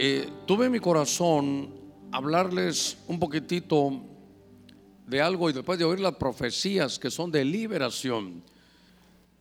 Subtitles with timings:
[0.00, 1.74] Eh, tuve en mi corazón
[2.12, 4.00] hablarles un poquitito
[5.04, 8.44] de algo y después de oír las profecías que son de liberación,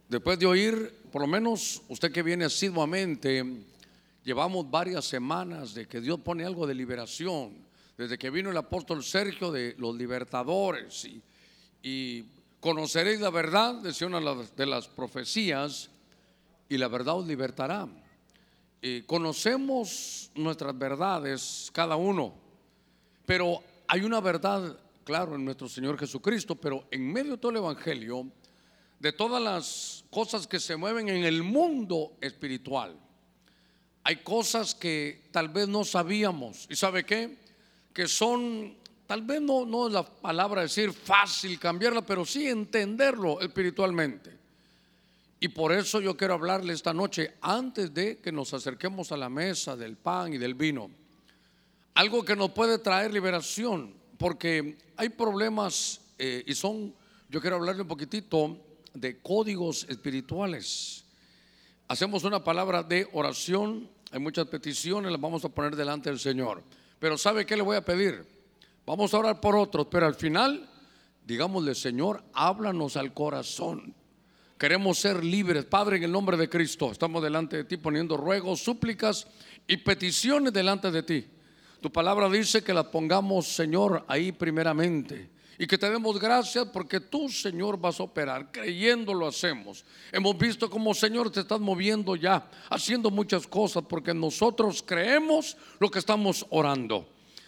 [0.09, 3.45] después de oír, por lo menos usted que viene asiduamente,
[4.23, 7.53] llevamos varias semanas de que Dios pone algo de liberación,
[7.95, 11.21] desde que vino el apóstol Sergio de los libertadores y,
[11.83, 12.25] y
[12.59, 15.91] conoceréis la verdad, decía una de las profecías,
[16.67, 17.87] y la verdad os libertará.
[18.81, 22.35] Y conocemos nuestras verdades cada uno,
[23.25, 27.57] pero hay una verdad, claro, en nuestro Señor Jesucristo, pero en medio de todo el
[27.57, 28.31] Evangelio,
[28.99, 32.99] de todas las cosas que se mueven en el mundo espiritual,
[34.03, 36.65] hay cosas que tal vez no sabíamos.
[36.69, 37.37] ¿Y sabe qué?
[37.93, 43.41] Que son, tal vez no, no es la palabra decir fácil cambiarla, pero sí entenderlo
[43.41, 44.36] espiritualmente.
[45.39, 49.29] Y por eso yo quiero hablarle esta noche, antes de que nos acerquemos a la
[49.29, 50.89] mesa del pan y del vino,
[51.93, 56.93] algo que nos puede traer liberación, porque hay problemas eh, y son,
[57.29, 58.57] yo quiero hablarle un poquitito
[58.93, 61.05] de códigos espirituales.
[61.87, 66.63] Hacemos una palabra de oración, hay muchas peticiones, las vamos a poner delante del Señor.
[66.99, 68.25] Pero ¿sabe qué le voy a pedir?
[68.87, 70.67] Vamos a orar por otros, pero al final,
[71.23, 73.93] digámosle, Señor, háblanos al corazón.
[74.57, 75.65] Queremos ser libres.
[75.65, 79.27] Padre, en el nombre de Cristo, estamos delante de ti poniendo ruegos, súplicas
[79.67, 81.27] y peticiones delante de ti.
[81.79, 85.29] Tu palabra dice que la pongamos, Señor, ahí primeramente.
[85.59, 88.51] Y que te demos gracias porque tú, Señor, vas a operar.
[88.51, 89.85] Creyendo lo hacemos.
[90.11, 95.91] Hemos visto como, Señor, te estás moviendo ya, haciendo muchas cosas porque nosotros creemos lo
[95.91, 97.07] que estamos orando.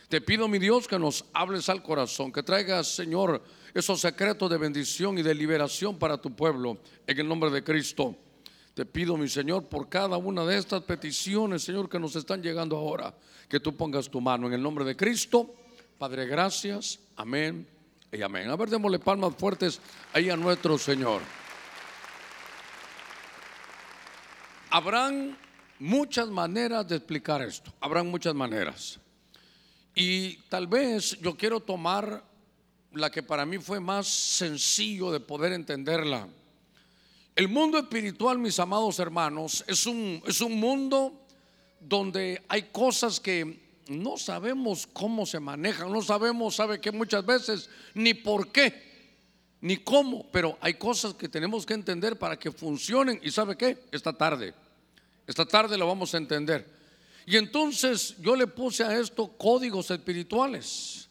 [0.10, 3.44] Te pido, mi Dios, que nos hables al corazón, que traigas, Señor,
[3.76, 6.80] esos secretos de bendición y de liberación para tu pueblo.
[7.06, 8.16] En el nombre de Cristo.
[8.74, 12.76] Te pido, mi Señor, por cada una de estas peticiones, Señor, que nos están llegando
[12.76, 13.14] ahora,
[13.48, 15.54] que tú pongas tu mano en el nombre de Cristo.
[16.00, 17.00] Padre, gracias.
[17.16, 17.68] Amén
[18.12, 18.50] y amén.
[18.50, 19.80] A ver, démosle palmas fuertes
[20.12, 21.22] ahí a nuestro Señor.
[24.72, 25.38] Habrán
[25.78, 27.72] muchas maneras de explicar esto.
[27.80, 29.00] Habrán muchas maneras.
[30.00, 32.24] Y tal vez yo quiero tomar
[32.94, 36.26] la que para mí fue más sencillo de poder entenderla.
[37.36, 41.12] El mundo espiritual, mis amados hermanos, es un, es un mundo
[41.82, 47.70] donde hay cosas que no sabemos cómo se manejan, no sabemos, sabe que muchas veces
[47.94, 49.18] ni por qué,
[49.60, 53.20] ni cómo, pero hay cosas que tenemos que entender para que funcionen.
[53.22, 53.78] ¿Y sabe qué?
[53.92, 54.54] Esta tarde,
[55.28, 56.79] esta tarde lo vamos a entender.
[57.26, 61.10] Y entonces yo le puse a esto códigos espirituales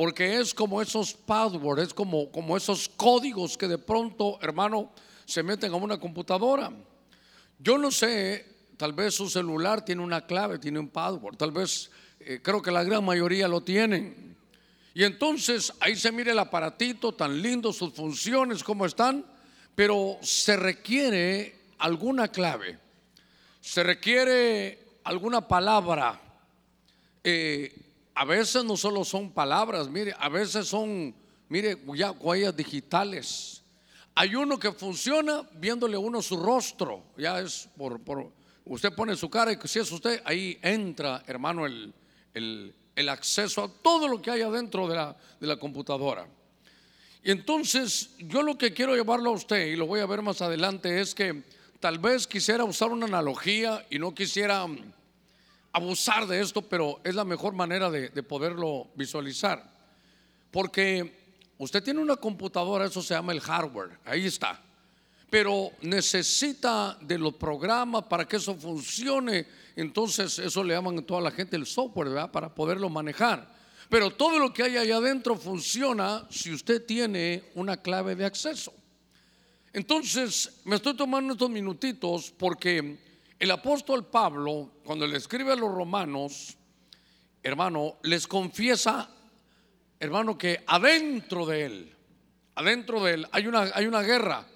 [0.00, 4.90] porque es como esos passwords, es como, como esos códigos que de pronto, hermano,
[5.26, 6.72] se meten a una computadora.
[7.58, 8.46] Yo no sé,
[8.78, 12.70] tal vez su celular tiene una clave, tiene un password, tal vez eh, creo que
[12.70, 14.38] la gran mayoría lo tienen.
[14.94, 19.26] Y entonces ahí se mire el aparatito tan lindo, sus funciones, cómo están,
[19.74, 22.78] pero se requiere alguna clave,
[23.60, 24.78] se requiere
[25.10, 26.20] alguna palabra.
[27.24, 27.74] Eh,
[28.14, 31.12] a veces no solo son palabras, mire, a veces son,
[31.48, 33.62] mire, ya huellas digitales.
[34.14, 38.30] Hay uno que funciona viéndole uno su rostro, ya es por, por
[38.64, 41.92] usted pone su cara y si es usted, ahí entra, hermano, el,
[42.34, 46.28] el, acceso a todo lo que hay adentro de la, de la computadora.
[47.24, 50.40] Y entonces yo lo que quiero llevarlo a usted, y lo voy a ver más
[50.40, 51.42] adelante, es que
[51.80, 54.66] tal vez quisiera usar una analogía y no quisiera
[55.72, 59.62] abusar de esto, pero es la mejor manera de, poderlo visualizar.
[60.50, 64.60] Porque usted tiene una computadora, eso se llama el hardware, ahí está.
[65.28, 69.46] Pero necesita de los programas para que eso funcione.
[69.76, 72.32] Entonces, eso le llaman a toda la gente el software, ¿verdad?
[72.32, 73.48] Para poderlo manejar.
[73.88, 78.72] Pero todo lo que hay allá adentro funciona si usted tiene una clave de acceso.
[79.72, 82.98] Entonces, me estoy tomando estos minutitos porque
[83.40, 86.58] el apóstol Pablo, cuando le escribe a los romanos,
[87.42, 89.08] hermano, les confiesa,
[89.98, 91.96] hermano, que adentro de él,
[92.54, 94.46] adentro de él hay una, hay una guerra.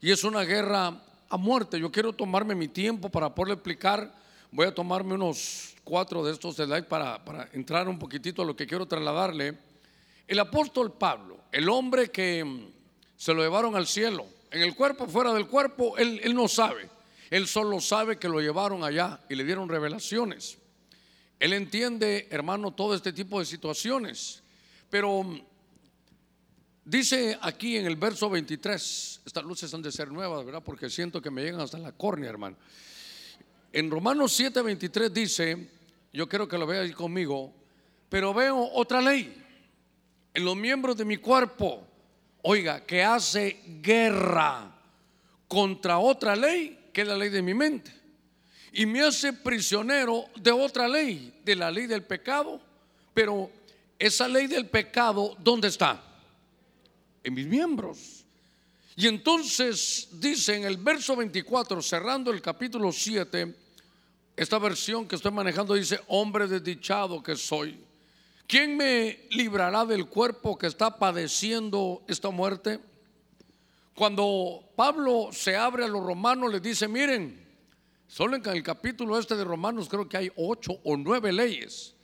[0.00, 1.78] Y es una guerra a muerte.
[1.78, 4.12] Yo quiero tomarme mi tiempo para poder explicar.
[4.50, 8.56] Voy a tomarme unos cuatro de estos slides para, para entrar un poquitito a lo
[8.56, 9.56] que quiero trasladarle.
[10.26, 12.72] El apóstol Pablo, el hombre que mm,
[13.16, 16.88] se lo llevaron al cielo, en el cuerpo, fuera del cuerpo, él, él no sabe.
[17.30, 20.58] Él solo sabe que lo llevaron allá y le dieron revelaciones.
[21.38, 24.42] Él entiende, hermano, todo este tipo de situaciones.
[24.90, 25.40] Pero mm,
[26.84, 30.62] dice aquí en el verso 23, estas luces han de ser nuevas, ¿verdad?
[30.62, 32.56] Porque siento que me llegan hasta la córnea, hermano.
[33.72, 35.70] En Romanos 7:23 dice,
[36.12, 37.54] yo quiero que lo ahí conmigo,
[38.08, 39.40] pero veo otra ley
[40.34, 41.86] en los miembros de mi cuerpo,
[42.42, 44.76] oiga, que hace guerra
[45.48, 47.92] contra otra ley que es la ley de mi mente.
[48.72, 52.60] Y me hace prisionero de otra ley, de la ley del pecado.
[53.12, 53.50] Pero
[53.98, 56.02] esa ley del pecado, ¿dónde está?
[57.22, 58.24] En mis miembros.
[58.96, 63.54] Y entonces dice en el verso 24, cerrando el capítulo 7,
[64.36, 67.78] esta versión que estoy manejando dice, hombre desdichado que soy.
[68.46, 72.80] ¿Quién me librará del cuerpo que está padeciendo esta muerte?
[74.00, 77.38] Cuando Pablo se abre a los romanos, les dice, miren,
[78.06, 81.94] solo en el capítulo este de Romanos creo que hay ocho o nueve leyes.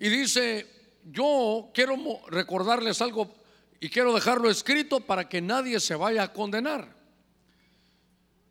[0.00, 0.66] Y dice,
[1.04, 1.94] yo quiero
[2.26, 3.32] recordarles algo
[3.78, 6.92] y quiero dejarlo escrito para que nadie se vaya a condenar.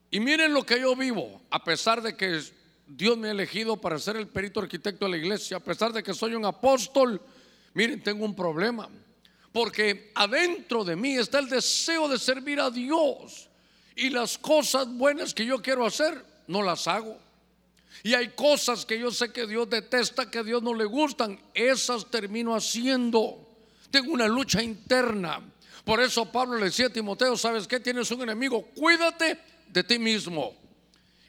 [0.09, 2.39] Y miren lo que yo vivo, a pesar de que
[2.87, 6.01] Dios me ha elegido para ser el perito arquitecto de la iglesia, a pesar de
[6.01, 7.21] que soy un apóstol,
[7.73, 8.87] miren, tengo un problema.
[9.57, 13.49] Porque adentro de mí está el deseo de servir a Dios.
[13.95, 17.17] Y las cosas buenas que yo quiero hacer, no las hago.
[18.03, 21.39] Y hay cosas que yo sé que Dios detesta, que a Dios no le gustan.
[21.55, 23.47] Esas termino haciendo.
[23.89, 25.41] Tengo una lucha interna.
[25.83, 27.79] Por eso Pablo le decía a Timoteo, ¿sabes qué?
[27.79, 28.63] Tienes un enemigo.
[28.75, 29.39] Cuídate
[29.69, 30.53] de ti mismo.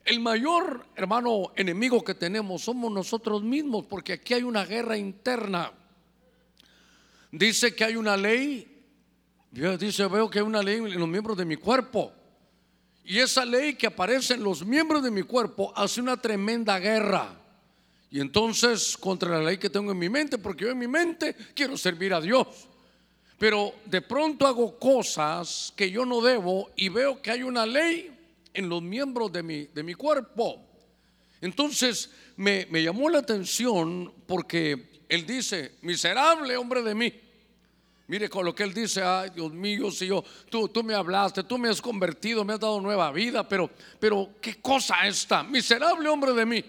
[0.05, 5.73] El mayor, hermano, enemigo que tenemos somos nosotros mismos, porque aquí hay una guerra interna.
[7.31, 8.67] Dice que hay una ley.
[9.51, 12.13] Dice, veo que hay una ley en los miembros de mi cuerpo.
[13.05, 17.35] Y esa ley que aparece en los miembros de mi cuerpo hace una tremenda guerra.
[18.11, 21.35] Y entonces contra la ley que tengo en mi mente, porque yo en mi mente
[21.55, 22.47] quiero servir a Dios.
[23.39, 28.11] Pero de pronto hago cosas que yo no debo y veo que hay una ley
[28.53, 30.61] en los miembros de mi, de mi cuerpo.
[31.41, 37.13] Entonces me, me llamó la atención porque él dice, miserable hombre de mí.
[38.09, 41.45] Mire con lo que él dice, ay Dios mío, si yo, tú, tú me hablaste,
[41.45, 43.71] tú me has convertido, me has dado nueva vida, pero,
[44.01, 46.65] pero qué cosa esta, miserable hombre de mí.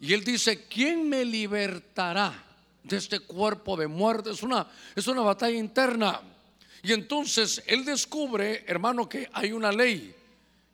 [0.00, 2.44] Y él dice, ¿quién me libertará
[2.82, 4.30] de este cuerpo de muerte?
[4.30, 6.20] Es una, es una batalla interna.
[6.82, 10.14] Y entonces él descubre, hermano, que hay una ley.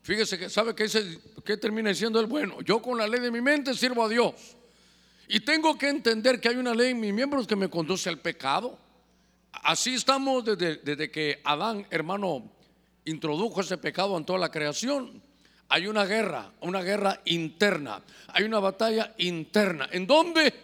[0.03, 2.61] Fíjese que sabe que, dice, que termina diciendo el bueno.
[2.63, 4.56] Yo con la ley de mi mente sirvo a Dios.
[5.29, 8.19] Y tengo que entender que hay una ley en mis miembros que me conduce al
[8.19, 8.79] pecado.
[9.53, 12.53] Así estamos desde, desde que Adán, hermano,
[13.05, 15.23] introdujo ese pecado en toda la creación.
[15.69, 18.03] Hay una guerra, una guerra interna.
[18.29, 19.89] Hay una batalla interna.
[19.91, 20.55] ¿En dónde?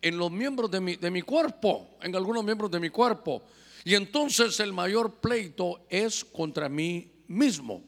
[0.00, 3.42] En los miembros de mi, de mi cuerpo, en algunos miembros de mi cuerpo.
[3.84, 7.82] Y entonces el mayor pleito es contra mí mismo.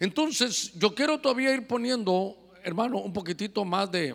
[0.00, 4.14] Entonces yo quiero todavía ir poniendo, hermano, un poquitito más de,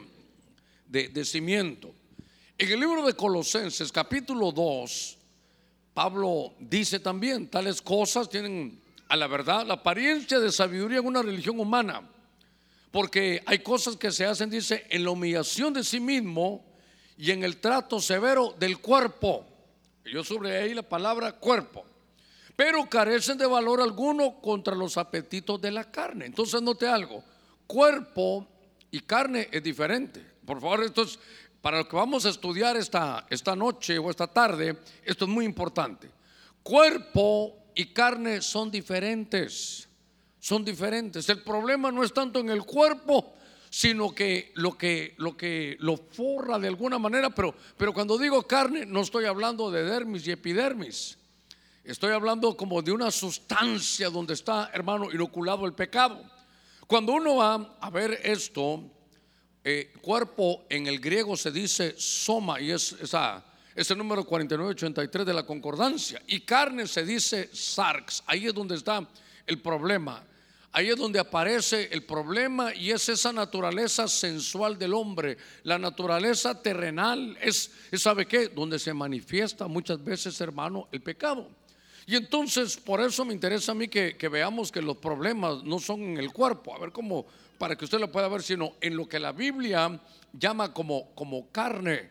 [0.93, 1.91] de, cimiento.
[2.55, 5.17] En el libro de Colosenses capítulo 2,
[5.91, 8.79] Pablo dice también, tales cosas tienen
[9.09, 12.07] a la verdad la apariencia de sabiduría en una religión humana,
[12.91, 16.63] porque hay cosas que se hacen, dice, en la humillación de sí mismo
[17.17, 19.47] y en el trato severo del cuerpo.
[20.05, 21.85] Yo sobre ahí la palabra cuerpo.
[22.55, 26.27] Pero carecen de valor alguno contra los apetitos de la carne.
[26.27, 27.23] Entonces note algo,
[27.65, 28.47] cuerpo
[28.91, 30.32] y carne es diferente.
[30.45, 31.19] Por favor, esto es
[31.61, 35.45] para lo que vamos a estudiar esta, esta noche o esta tarde, esto es muy
[35.45, 36.09] importante.
[36.61, 39.87] Cuerpo y carne son diferentes,
[40.39, 41.29] son diferentes.
[41.29, 43.33] El problema no es tanto en el cuerpo,
[43.69, 48.43] sino que lo que lo que lo forra de alguna manera, pero pero cuando digo
[48.43, 51.17] carne no estoy hablando de dermis y epidermis.
[51.83, 56.23] Estoy hablando como de una sustancia donde está, hermano, inoculado el pecado.
[56.87, 58.89] Cuando uno va a ver esto,
[59.63, 63.43] eh, cuerpo en el griego se dice soma y es esa,
[63.73, 66.21] ese número 4983 de la concordancia.
[66.27, 68.23] Y carne se dice sarx.
[68.27, 69.07] Ahí es donde está
[69.47, 70.23] el problema.
[70.75, 76.59] Ahí es donde aparece el problema y es esa naturaleza sensual del hombre, la naturaleza
[76.63, 78.47] terrenal, es, ¿sabe qué?
[78.47, 81.47] Donde se manifiesta muchas veces, hermano, el pecado.
[82.07, 85.77] Y entonces, por eso me interesa a mí que, que veamos que los problemas no
[85.77, 86.75] son en el cuerpo.
[86.75, 87.27] A ver cómo,
[87.63, 89.97] para que usted lo pueda ver, sino en lo que la Biblia
[90.33, 92.09] llama como, como carne.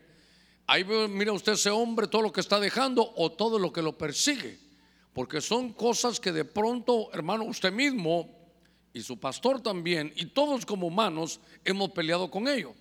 [0.67, 3.99] Ahí mira usted ese hombre, todo lo que está dejando o todo lo que lo
[3.99, 4.59] persigue.
[5.13, 8.31] Porque son cosas que de pronto, hermano, usted mismo
[8.95, 12.73] y su pastor también, y todos como humanos, hemos peleado con ello.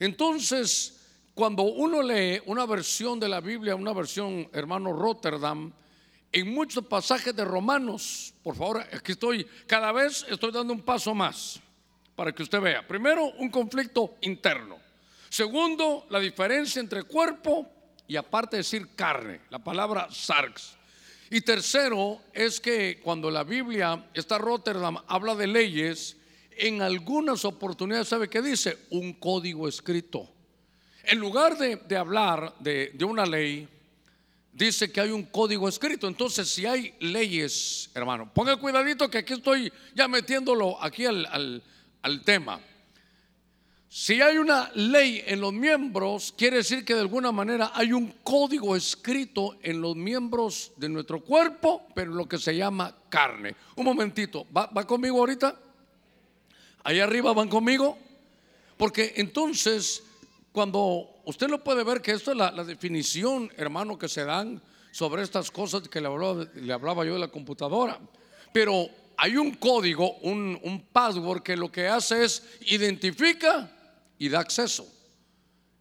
[0.00, 1.00] Entonces,
[1.32, 5.72] cuando uno lee una versión de la Biblia, una versión, hermano Rotterdam,
[6.32, 11.14] en muchos pasajes de Romanos, por favor, aquí estoy, cada vez estoy dando un paso
[11.14, 11.60] más
[12.20, 12.86] para que usted vea.
[12.86, 14.78] Primero, un conflicto interno.
[15.30, 17.66] Segundo, la diferencia entre cuerpo
[18.06, 20.76] y aparte decir carne, la palabra sarx.
[21.30, 26.18] Y tercero es que cuando la Biblia, está Rotterdam, habla de leyes,
[26.50, 28.76] en algunas oportunidades, ¿sabe qué dice?
[28.90, 30.30] Un código escrito.
[31.04, 33.66] En lugar de, hablar de, una ley,
[34.52, 36.06] dice que hay un código escrito.
[36.06, 41.62] Entonces, si hay leyes, hermano, ponga cuidadito que aquí estoy ya metiéndolo aquí al
[42.24, 42.60] tema.
[43.92, 48.12] Si hay una ley en los miembros, quiere decir que de alguna manera hay un
[48.22, 53.56] código escrito en los miembros de nuestro cuerpo, pero lo que se llama carne.
[53.74, 55.58] Un momentito, ¿va, conmigo ahorita?
[56.84, 57.98] Ahí arriba van conmigo.
[58.76, 60.04] Porque entonces,
[60.52, 65.22] cuando usted lo puede ver que esto es la, definición, hermano, que se dan sobre
[65.22, 66.08] estas cosas que le
[66.54, 67.98] le hablaba yo de la computadora.
[68.52, 68.88] Pero
[69.22, 73.70] hay un código, un, un password que lo que hace es identifica
[74.18, 74.90] y da acceso.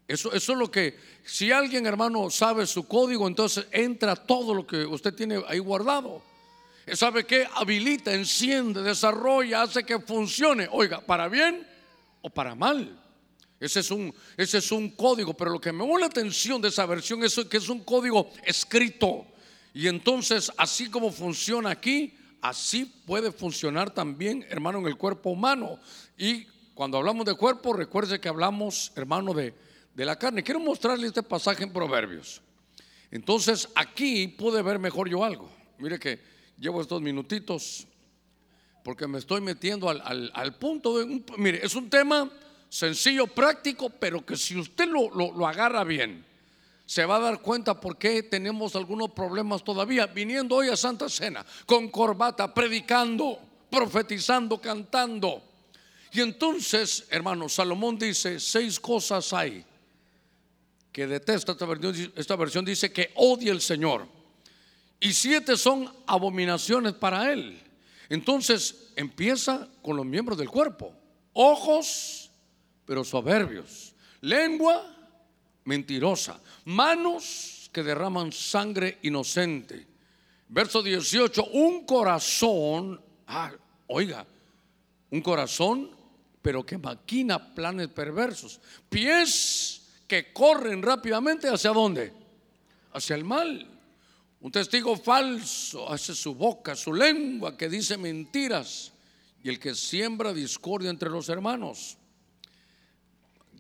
[0.06, 4.68] Eso, eso es lo que, si alguien hermano sabe su código, entonces entra todo lo
[4.68, 6.22] que usted tiene ahí guardado.
[6.92, 7.48] ¿Sabe qué?
[7.54, 10.68] Habilita, enciende, desarrolla, hace que funcione.
[10.70, 11.66] Oiga, para bien
[12.22, 13.00] o para mal.
[13.58, 16.68] Ese es un, ese es un código, pero lo que me llama la atención de
[16.68, 19.26] esa versión es que es un código escrito.
[19.74, 25.80] Y entonces, así como funciona aquí, así puede funcionar también, hermano, en el cuerpo humano.
[26.18, 29.54] Y cuando hablamos de cuerpo, recuerde que hablamos, hermano, de,
[29.94, 30.44] de la carne.
[30.44, 32.42] Quiero mostrarle este pasaje en Proverbios.
[33.12, 35.50] Entonces, aquí pude ver mejor yo algo.
[35.78, 36.20] Mire que
[36.58, 37.88] llevo estos minutitos
[38.84, 41.24] porque me estoy metiendo al, punto de...
[41.38, 42.30] mire, es un tema
[42.70, 46.26] sencillo, práctico, pero que si usted lo, lo agarra bien,
[46.90, 51.08] se va a dar cuenta por qué tenemos algunos problemas todavía, viniendo hoy a Santa
[51.08, 53.38] Cena, con corbata, predicando,
[53.70, 55.40] profetizando, cantando.
[56.12, 59.64] Y entonces, hermano, Salomón dice, seis cosas hay
[60.92, 64.08] que detesta esta versión, esta versión dice que odia el Señor.
[65.00, 67.62] Y siete son abominaciones para él.
[68.10, 70.92] Entonces empieza con los miembros del cuerpo.
[71.34, 72.32] Ojos,
[72.88, 73.94] pero soberbios.
[74.22, 74.99] Lengua,
[75.70, 76.42] mentirosa.
[76.66, 79.86] Manos que derraman sangre inocente.
[80.50, 83.54] Verso 18, un corazón, ah,
[83.86, 84.26] oiga,
[85.12, 85.92] un corazón
[86.42, 88.60] pero que maquina planes perversos.
[88.90, 92.14] Pies que corren rápidamente hacia dónde?
[92.94, 93.68] Hacia el mal.
[94.42, 98.94] Un testigo falso hace su boca, su lengua que dice mentiras
[99.44, 101.98] y el que siembra discordia entre los hermanos.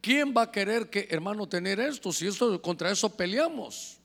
[0.01, 3.97] ¿Quién va a querer que hermano tener esto si esto contra eso peleamos?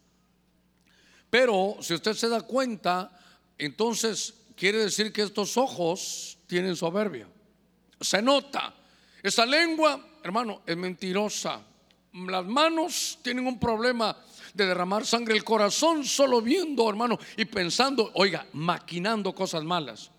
[1.31, 3.11] Pero si usted se da cuenta,
[3.59, 7.29] entonces quiere decir que estos ojos tienen soberbia
[8.05, 8.75] se nota.
[9.23, 11.63] Esa lengua, hermano, es mentirosa.
[12.13, 14.17] Las manos tienen un problema
[14.53, 15.35] de derramar sangre.
[15.35, 20.11] El corazón solo viendo, hermano, y pensando, oiga, maquinando cosas malas.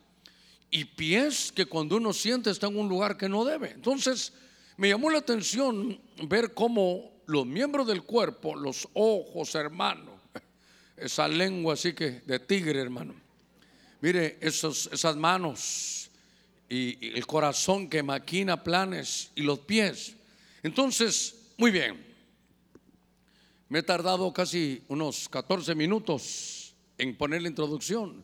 [0.72, 3.72] Y pies que cuando uno siente está en un lugar que no debe.
[3.72, 4.34] Entonces,
[4.78, 10.12] me llamó la atención ver cómo los miembros del cuerpo, los ojos, hermano,
[10.98, 13.16] esa lengua así que de tigre, hermano.
[14.02, 16.10] Mire, esas manos,
[16.70, 20.16] y, el corazón que maquina planes y los pies.
[20.64, 22.06] Entonces, muy bien,
[23.70, 28.24] me he tardado casi unos 14 minutos en poner la introducción,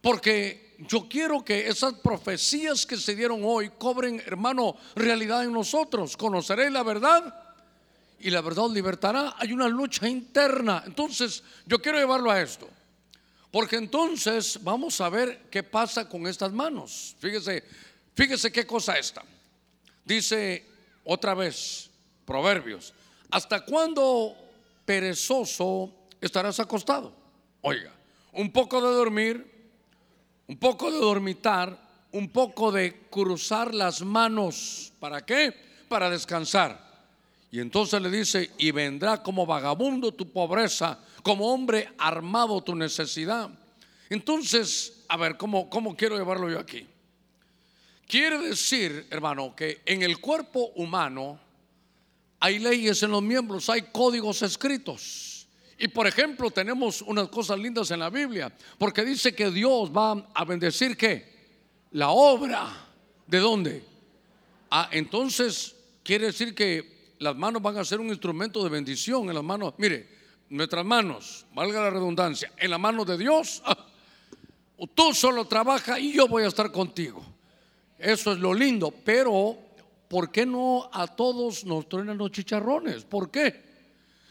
[0.00, 6.16] porque yo quiero que esas profecías que se dieron hoy cobren, hermano, realidad en nosotros.
[6.16, 7.34] Conoceréis la verdad
[8.18, 9.34] y la verdad libertará.
[9.38, 10.82] Hay una lucha interna.
[10.86, 12.68] Entonces, yo quiero llevarlo a esto.
[13.50, 17.16] Porque entonces vamos a ver qué pasa con estas manos.
[17.18, 17.64] Fíjese,
[18.14, 19.22] fíjese qué cosa esta.
[20.04, 20.66] Dice
[21.04, 21.90] otra vez,
[22.24, 22.94] Proverbios,
[23.30, 24.36] ¿hasta cuándo
[24.84, 27.12] perezoso estarás acostado?
[27.60, 27.92] Oiga,
[28.32, 29.49] un poco de dormir,
[30.50, 31.80] un poco de dormitar,
[32.10, 34.92] un poco de cruzar las manos.
[34.98, 35.54] ¿Para qué?
[35.88, 36.90] Para descansar.
[37.52, 43.48] Y entonces le dice, y vendrá como vagabundo tu pobreza, como hombre armado tu necesidad.
[44.08, 46.84] Entonces, a ver, ¿cómo, cómo quiero llevarlo yo aquí?
[48.08, 51.38] Quiere decir, hermano, que en el cuerpo humano
[52.40, 55.29] hay leyes en los miembros, hay códigos escritos.
[55.82, 60.28] Y por ejemplo, tenemos unas cosas lindas en la Biblia, porque dice que Dios va
[60.34, 61.24] a bendecir qué?
[61.92, 62.68] La obra.
[63.26, 63.82] ¿De dónde?
[64.70, 69.34] Ah, entonces quiere decir que las manos van a ser un instrumento de bendición en
[69.34, 69.72] las manos.
[69.78, 70.06] Mire,
[70.50, 73.62] nuestras manos, valga la redundancia, en la mano de Dios,
[74.94, 77.24] tú solo trabaja y yo voy a estar contigo.
[77.98, 79.56] Eso es lo lindo, pero
[80.08, 83.04] ¿por qué no a todos nos truenan los chicharrones?
[83.04, 83.69] ¿Por qué?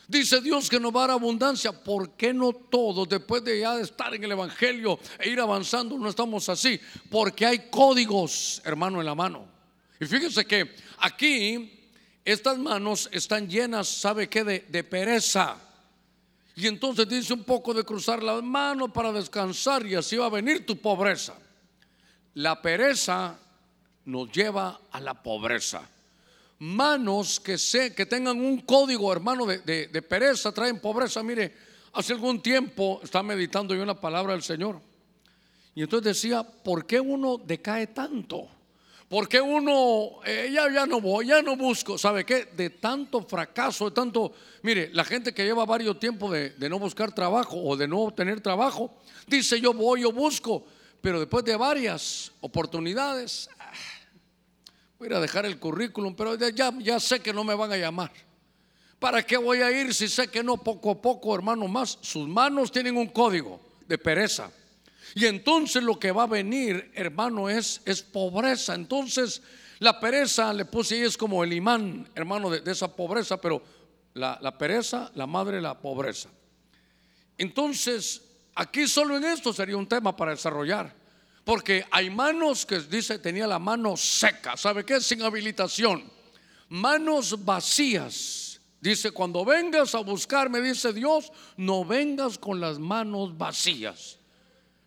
[0.10, 1.72] Dice Dios que nos va a dar abundancia.
[1.72, 6.10] ¿Por qué no todos, después de ya estar en el Evangelio e ir avanzando, no
[6.10, 6.82] estamos así?
[7.12, 9.46] Porque hay códigos, hermano, en la mano.
[10.00, 11.92] Y fíjense que aquí
[12.26, 14.44] estas manos están llenas, ¿sabe qué?
[14.44, 15.58] De, de pereza.
[16.56, 20.30] Y entonces dice un poco de cruzar las manos para descansar y así va a
[20.30, 21.36] venir tu pobreza.
[22.34, 23.38] La pereza
[24.06, 25.88] nos lleva a la pobreza
[26.60, 31.24] manos que, sé, que tengan un código, hermano, de, pereza, traen pobreza.
[31.24, 31.54] Mire,
[31.94, 34.82] hace algún tiempo estaba meditando yo en la palabra del Señor.
[35.74, 38.48] Y entonces decía, ¿por qué uno decae tanto?
[39.08, 41.98] ¿Por qué uno, eh, ya, ya no voy, ya no busco?
[41.98, 42.46] ¿Sabe qué?
[42.46, 46.78] De tanto fracaso, de tanto, mire, la gente que lleva varios tiempos de, de no
[46.78, 48.94] buscar trabajo o de no tener trabajo,
[49.26, 50.64] dice yo voy, yo busco,
[51.02, 53.50] pero después de varias oportunidades,
[55.00, 58.12] voy a dejar el currículum, pero ya, ya sé que no me van a llamar.
[59.00, 61.98] ¿Para qué voy a ir si sé que no poco a poco, hermano, más?
[62.02, 64.52] Sus manos tienen un código de pereza.
[65.16, 68.76] Y entonces lo que va a venir, hermano, es, es pobreza.
[68.76, 69.42] Entonces
[69.80, 73.64] la pereza, le puse ahí, es como el imán, hermano, de, esa pobreza, pero
[74.16, 76.28] la, la pereza, la madre de la pobreza.
[77.38, 78.22] Entonces,
[78.54, 80.94] aquí solo en esto sería un tema para desarrollar.
[81.50, 84.56] Porque hay manos que dice tenía la mano seca.
[84.56, 85.02] ¿Sabe qué?
[85.02, 86.04] Sin habilitación.
[86.68, 88.62] Manos vacías.
[88.80, 94.20] Dice, cuando vengas a buscarme, dice Dios, no vengas con las manos vacías.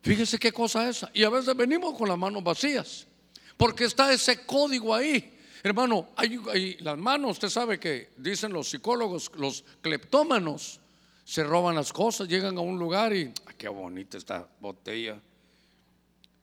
[0.03, 1.11] Fíjese qué cosa es esa.
[1.13, 3.09] Y a veces venimos con las manos vacías.
[3.57, 5.37] Porque está ese código ahí.
[5.65, 10.79] Hermano, hay, las manos, usted sabe que dicen los psicólogos, los cleptómanos,
[11.25, 15.19] se roban las cosas, llegan a un lugar y, qué bonita esta botella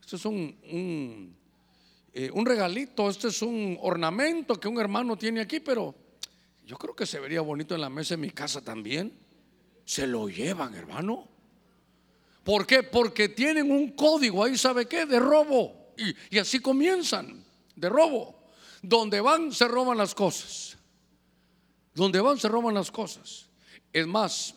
[0.09, 1.35] este es un,
[2.13, 5.93] eh, un, regalito, este es un ornamento que un hermano tiene aquí, pero
[6.65, 9.13] yo creo que se vería bonito en la mesa de mi casa también.
[9.85, 11.27] Se lo llevan, hermano.
[12.43, 12.81] ¿Por qué?
[12.81, 15.05] Porque tienen un código ahí, ¿sabe qué?
[15.05, 15.93] De robo.
[15.95, 17.45] Y, y así comienzan,
[17.75, 18.35] de robo.
[18.81, 20.75] Donde van, se roban las cosas.
[21.93, 23.47] Donde van, se roban las cosas.
[23.93, 24.55] Es más,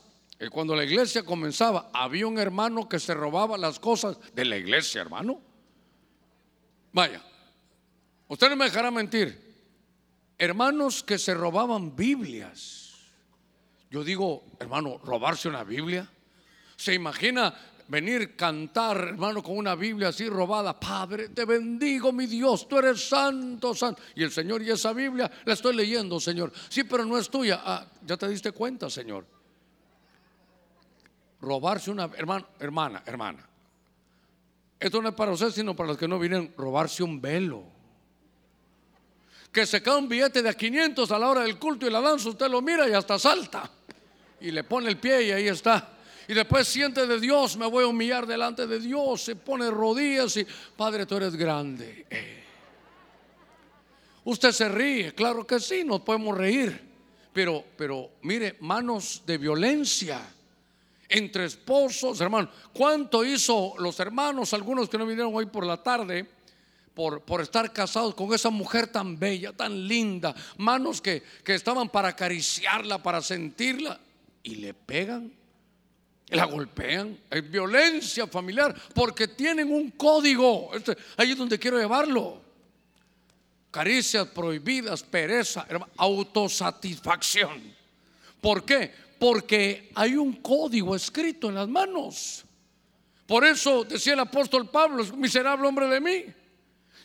[0.51, 5.01] cuando la iglesia comenzaba, había un hermano que se robaba las cosas de la iglesia,
[5.01, 5.41] hermano.
[6.93, 7.23] Vaya,
[8.27, 9.41] usted no me dejará mentir.
[10.37, 12.93] Hermanos que se robaban Biblias.
[13.91, 16.11] Yo digo, hermano, robarse una Biblia.
[16.77, 17.55] ¿Se imagina
[17.87, 20.81] venir cantar, hermano, con una Biblia así robada?
[20.81, 24.03] Padre, te bendigo, mi Dios, tú eres santo, santo.
[24.17, 26.53] Y el Señor y esa Biblia la estoy leyendo, Señor.
[26.69, 27.61] Sí, pero no es tuya.
[27.65, 29.32] Ah, ya te diste cuenta, Señor
[31.43, 33.47] robarse una hermana, hermana, hermana.
[34.79, 37.65] Esto no es para usted, sino para los que no vienen, robarse un velo.
[39.53, 42.01] Que se cae un billete de a 500 a la hora del culto y la
[42.01, 43.71] danza, usted lo mira y hasta salta.
[44.41, 45.91] Y le pone el pie y ahí está.
[46.27, 50.37] Y después siente de Dios, me voy a humillar delante de Dios, se pone rodillas
[50.37, 52.07] y, Padre, tú eres grande.
[52.09, 52.45] Eh.
[54.25, 56.93] Usted se ríe, claro que sí, nos podemos reír.
[57.33, 60.21] Pero, pero mire, manos de violencia
[61.12, 62.48] entre esposos, hermano.
[62.72, 66.27] ¿Cuánto hizo los hermanos, algunos que no vinieron hoy por la tarde,
[66.94, 70.35] por, por estar casados con esa mujer tan bella, tan linda?
[70.57, 74.01] Manos que, que estaban para acariciarla, para sentirla,
[74.42, 75.31] y le pegan,
[76.29, 77.18] la golpean.
[77.31, 80.70] Hay violencia familiar porque tienen un código.
[80.75, 82.40] Este, ahí es donde quiero llevarlo.
[83.70, 87.62] Caricias prohibidas, pereza, autosatisfacción.
[88.40, 88.92] ¿Por qué?
[89.23, 92.45] Porque hay un código escrito en las manos.
[93.25, 96.25] Por eso decía el apóstol Pablo, miserable hombre de mí.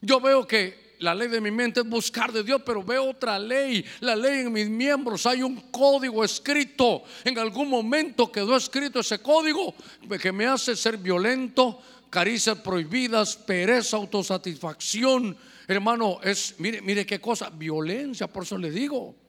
[0.02, 3.38] Yo veo que la ley de mi mente es buscar de Dios, pero veo otra
[3.38, 5.28] ley, la ley en mis miembros.
[5.28, 7.04] Hay un código escrito.
[7.24, 9.76] En algún momento quedó escrito ese código
[10.20, 15.38] que me hace ser violento, caricias prohibidas, pereza, autosatisfacción.
[15.68, 19.27] Hermano, es, mire, mire qué cosa, violencia, por eso le digo.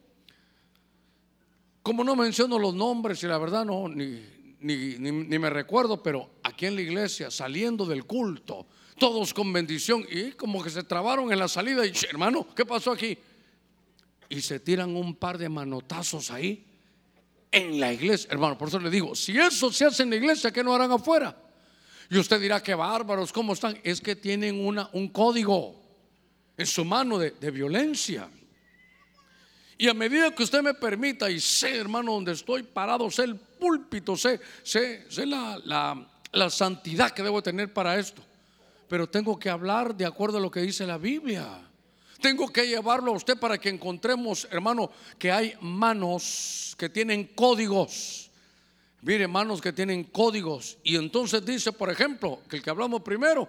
[1.88, 4.20] Como no menciono los nombres y la verdad no, ni,
[4.60, 8.66] ni, me recuerdo, pero aquí en la iglesia, saliendo del culto,
[8.98, 12.92] todos con bendición y como que se trabaron en la salida y hermano, ¿qué pasó
[12.92, 13.16] aquí?
[14.28, 16.62] Y se tiran un par de manotazos ahí
[17.50, 18.28] en la iglesia.
[18.32, 20.92] Hermano, por eso le digo, si eso se hace en la iglesia, ¿qué no harán
[20.92, 21.34] afuera?
[22.10, 23.78] Y usted dirá, qué bárbaros, ¿cómo están?
[23.82, 25.74] Es que tienen una, un código
[26.54, 28.28] en su mano de, de violencia.
[29.78, 33.36] Y a medida que usted me permita, y sé, hermano, donde estoy parado, sé el
[33.36, 38.20] púlpito, sé, sé, sé la, la santidad que debo tener para esto.
[38.88, 41.46] Pero tengo que hablar de acuerdo a lo que dice la Biblia.
[42.20, 48.30] Tengo que llevarlo a usted para que encontremos, hermano, que hay manos que tienen códigos.
[49.02, 50.78] Mire, manos que tienen códigos.
[50.82, 53.48] Y entonces dice, por ejemplo, que el que hablamos primero,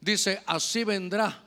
[0.00, 1.42] dice, así vendrá.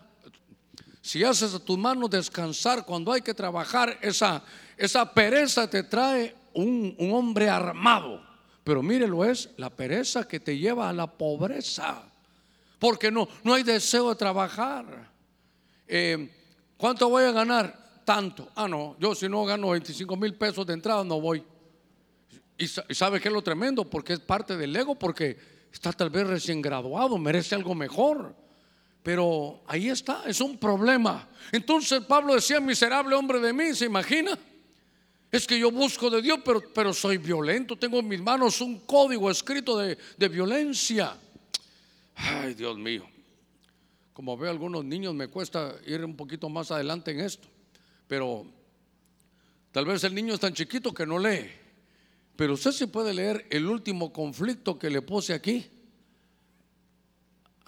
[1.02, 4.44] Si haces a tus manos descansar cuando hay que trabajar, esa,
[4.78, 8.22] esa pereza te trae un, un hombre armado.
[8.64, 12.04] Pero mire, lo es la pereza que te lleva a la pobreza.
[12.78, 15.12] Porque no, no hay deseo de trabajar.
[15.88, 16.30] Eh,
[16.78, 18.02] ¿Cuánto voy a ganar?
[18.06, 18.50] Tanto.
[18.56, 21.44] Ah, no, yo si no gano 25 mil pesos de entrada no voy.
[22.58, 25.38] Y sabe que es lo tremendo, porque es parte del ego, porque
[25.72, 28.36] está tal vez recién graduado, merece algo mejor.
[29.04, 31.28] Pero ahí está, es un problema.
[31.52, 34.38] Entonces Pablo decía, miserable hombre de mí, ¿se imagina?
[35.32, 37.76] Es que yo busco de Dios, pero, pero soy violento.
[37.76, 41.16] Tengo en mis manos un código escrito de, de violencia.
[42.16, 43.06] Ay, Dios mío.
[44.14, 47.48] Como veo algunos niños, me cuesta ir un poquito más adelante en esto.
[48.08, 48.46] Pero
[49.72, 51.50] tal vez el niño es tan chiquito que no lee.
[52.36, 55.68] Pero usted se puede leer el último conflicto que le puse aquí.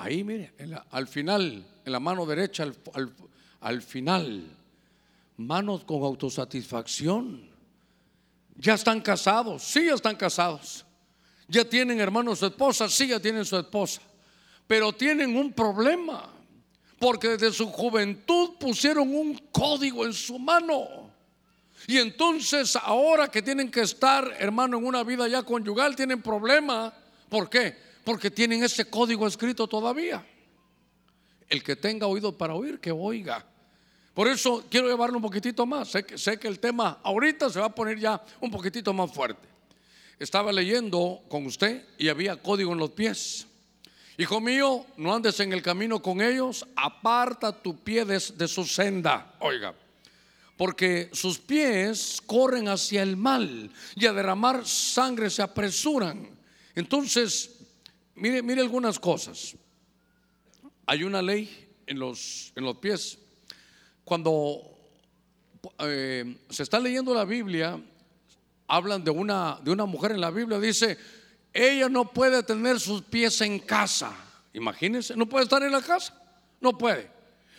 [0.02, 0.52] Ahí, mire,
[0.90, 3.14] al final, en la mano derecha, al,
[3.60, 4.48] al final,
[5.38, 7.48] manos con autosatisfacción.
[8.56, 10.84] Ya están casados, sí, ya están casados.
[11.48, 14.02] Ya tienen hermanos su esposa, sí, ya tienen su esposa.
[14.66, 16.28] Pero tienen un problema
[16.98, 21.12] porque desde su juventud pusieron un código en su mano.
[21.86, 26.92] Y entonces ahora que tienen que estar, hermano, en una vida ya conyugal, tienen problema.
[27.30, 27.91] ¿Por qué?
[28.04, 30.26] Porque tienen ese código escrito todavía.
[31.50, 33.46] El que tenga oído para oír, que oiga.
[34.14, 35.90] Por eso quiero llevarlo un poquitito más.
[35.90, 39.48] Sé que, el tema ahorita se va a poner ya un poquitito más fuerte.
[40.20, 43.48] Estaba leyendo con usted y había código en los pies.
[44.18, 49.34] Hijo mío, no andes en el camino con ellos, aparta tu pie de, su senda.
[49.40, 49.74] Oiga,
[50.58, 56.30] porque sus pies corren hacia el mal y a derramar sangre se apresuran.
[56.76, 57.61] Entonces,
[58.22, 59.56] mire, mire algunas cosas.
[60.86, 63.18] Hay una ley en los, en los pies.
[64.04, 64.62] Cuando
[65.80, 67.80] eh, se está leyendo la Biblia,
[68.68, 70.98] hablan de una, de una mujer en la Biblia, dice,
[71.52, 74.16] ella no puede tener sus pies en casa.
[74.54, 76.16] Imagínense, no puede estar en la casa.
[76.60, 77.10] No puede.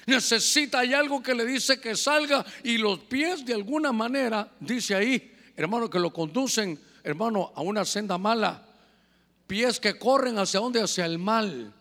[0.06, 4.94] Necesita, hay algo que le dice que salga y los pies de alguna manera, dice
[4.94, 8.68] ahí, hermano, que lo conducen, hermano, a una senda mala.
[9.46, 11.72] Pies que corren hacia donde, hacia el mal.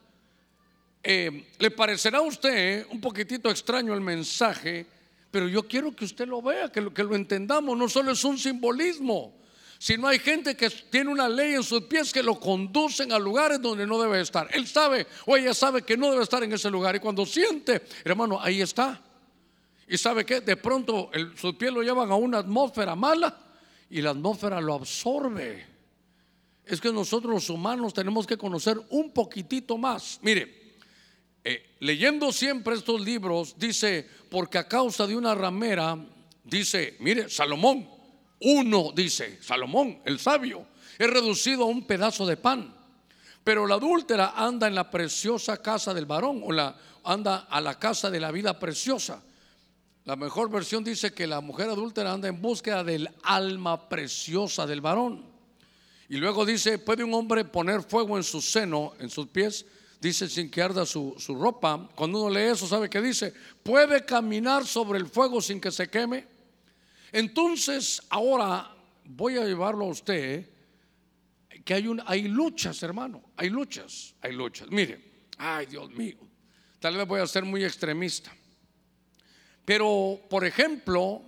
[1.04, 4.86] Eh, le parecerá a usted un poquitito extraño el mensaje,
[5.32, 7.78] pero yo quiero que usted lo vea, que lo, entendamos.
[7.78, 9.34] No solo es un simbolismo,
[9.80, 13.18] si no hay gente que tiene una ley en sus pies que lo conducen a
[13.18, 14.48] lugares donde no debe estar.
[14.54, 16.96] Él sabe o ella sabe que no debe estar en ese lugar.
[16.96, 19.02] Y cuando siente, hermano, ahí está.
[19.88, 23.36] Y sabe que de pronto sus pies lo llevan a una atmósfera mala
[23.90, 25.71] y la atmósfera lo absorbe.
[26.66, 30.20] Es que nosotros los humanos tenemos que conocer un poquitito más.
[30.22, 30.76] Mire,
[31.44, 35.98] eh, leyendo siempre estos libros, dice, porque a causa de una ramera,
[36.44, 37.90] dice, mire, Salomón,
[38.42, 40.66] uno, dice Salomón, el sabio,
[40.98, 42.76] es reducido a un pedazo de pan.
[43.44, 47.80] Pero la adúltera anda en la preciosa casa del varón o la, anda a la
[47.80, 49.24] casa de la vida preciosa.
[50.06, 54.82] La mejor versión dice que la mujer adúltera anda en búsqueda del alma preciosa del
[54.82, 55.31] varón.
[56.12, 59.66] Y luego dice, ¿puede un hombre poner fuego en su seno, en sus pies?
[60.02, 61.88] Dice, sin que arda su, su ropa.
[61.96, 63.34] Cuando uno lee eso, ¿sabe qué dice?
[63.64, 66.28] ¿Puede caminar sobre el fuego sin que se queme?
[67.14, 70.50] Entonces, ahora voy a llevarlo a usted
[71.64, 74.70] que hay, un, hay luchas, hermano, hay luchas, hay luchas.
[74.70, 76.18] Mire, ay Dios mío,
[76.82, 78.36] tal vez voy a ser muy extremista.
[79.64, 81.24] Pero, por ejemplo,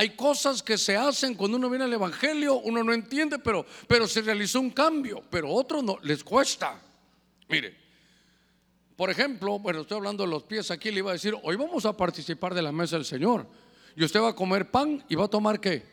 [0.00, 4.06] hay cosas que se hacen cuando uno viene al Evangelio, uno no entiende, pero, pero
[4.06, 6.80] se realizó un cambio, pero otros no, les cuesta.
[7.48, 7.76] Mire,
[8.94, 11.84] por ejemplo, bueno, estoy hablando de los pies aquí, le iba a decir, hoy vamos
[11.84, 13.44] a participar de la mesa del Señor.
[13.96, 15.84] Y usted va a comer pan y va a tomar qué?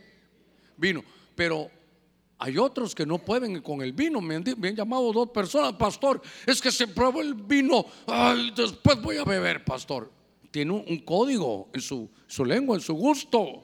[0.77, 1.03] Vino.
[1.33, 1.71] Pero
[2.37, 4.21] hay otros que no pueden con el vino.
[4.21, 4.43] Me han,
[4.75, 7.83] llamado dos personas, pastor, es que se prueba el vino.
[8.05, 10.11] Ay, después voy a beber, pastor.
[10.51, 13.63] Tiene un, código en su, su, lengua, en su gusto.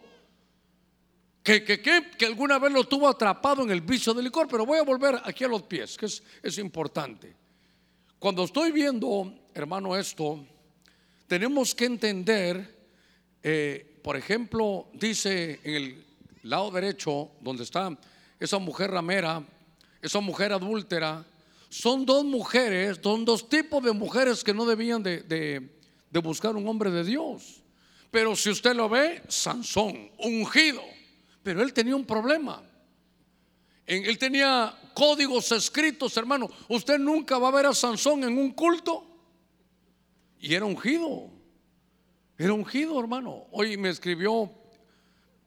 [1.44, 4.48] Que, que, que, alguna vez lo tuvo atrapado en el vicio del licor.
[4.48, 7.36] Pero voy a volver aquí a los pies, que es, es importante.
[8.20, 10.46] Cuando estoy viendo, hermano, esto,
[11.28, 12.82] tenemos que entender
[13.44, 16.06] eh, por ejemplo, dice en el
[16.44, 17.96] lado derecho, donde está
[18.40, 19.44] esa mujer ramera,
[20.02, 21.26] esa mujer adúltera,
[21.70, 25.70] son dos mujeres, son dos tipos de mujeres que no debían de,
[26.24, 27.62] buscar un hombre de Dios.
[28.10, 30.82] Pero si usted lo ve, Sansón, ungido.
[31.44, 32.62] Pero él tenía un problema.
[33.86, 36.50] Él tenía códigos escritos, hermano.
[36.70, 39.06] Usted nunca va a ver a Sansón en un culto.
[40.40, 41.30] Y era ungido.
[42.38, 43.48] Era ungido, hermano.
[43.52, 44.50] Hoy me escribió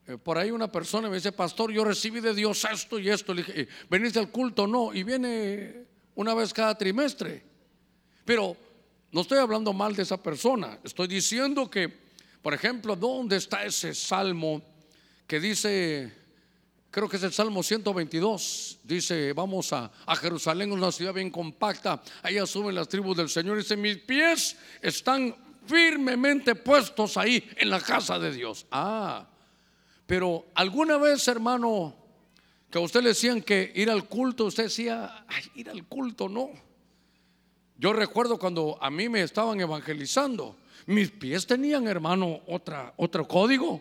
[0.07, 3.09] eh, por ahí una persona y me dice, pastor, yo recibí de Dios esto y
[3.09, 3.33] esto.
[3.33, 4.67] Le dije, ¿venís del culto?
[4.67, 4.93] No.
[4.93, 7.43] Y viene una vez cada trimestre.
[8.25, 8.57] Pero
[9.11, 10.79] no estoy hablando mal de esa persona.
[10.85, 11.89] Estoy diciendo que,
[12.43, 14.63] por ejemplo, ¿dónde está ese salmo
[15.27, 16.13] que dice,
[16.91, 22.03] creo que es el Salmo 122, dice, vamos a, a Jerusalén, una ciudad bien compacta,
[22.23, 25.35] allá suben las tribus del Señor, dice, mis pies están
[25.67, 28.67] firmemente puestos ahí en la casa de Dios.
[28.71, 29.27] Ah,
[30.07, 31.95] pero alguna vez, hermano,
[32.71, 36.51] que a usted le decían que ir al culto, usted decía, ir al culto, no.
[37.79, 40.57] Yo recuerdo cuando a mí me estaban evangelizando,
[40.87, 43.81] mis pies tenían, hermano, otra, otro código.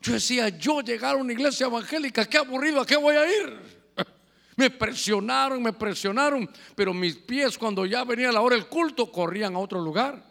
[0.00, 3.80] Yo decía, yo llegar a una iglesia evangélica, qué aburrido, ¿a qué voy a ir?
[4.56, 9.54] Me presionaron, me presionaron, pero mis pies cuando ya venía la hora del culto corrían
[9.54, 10.22] a otro lugar.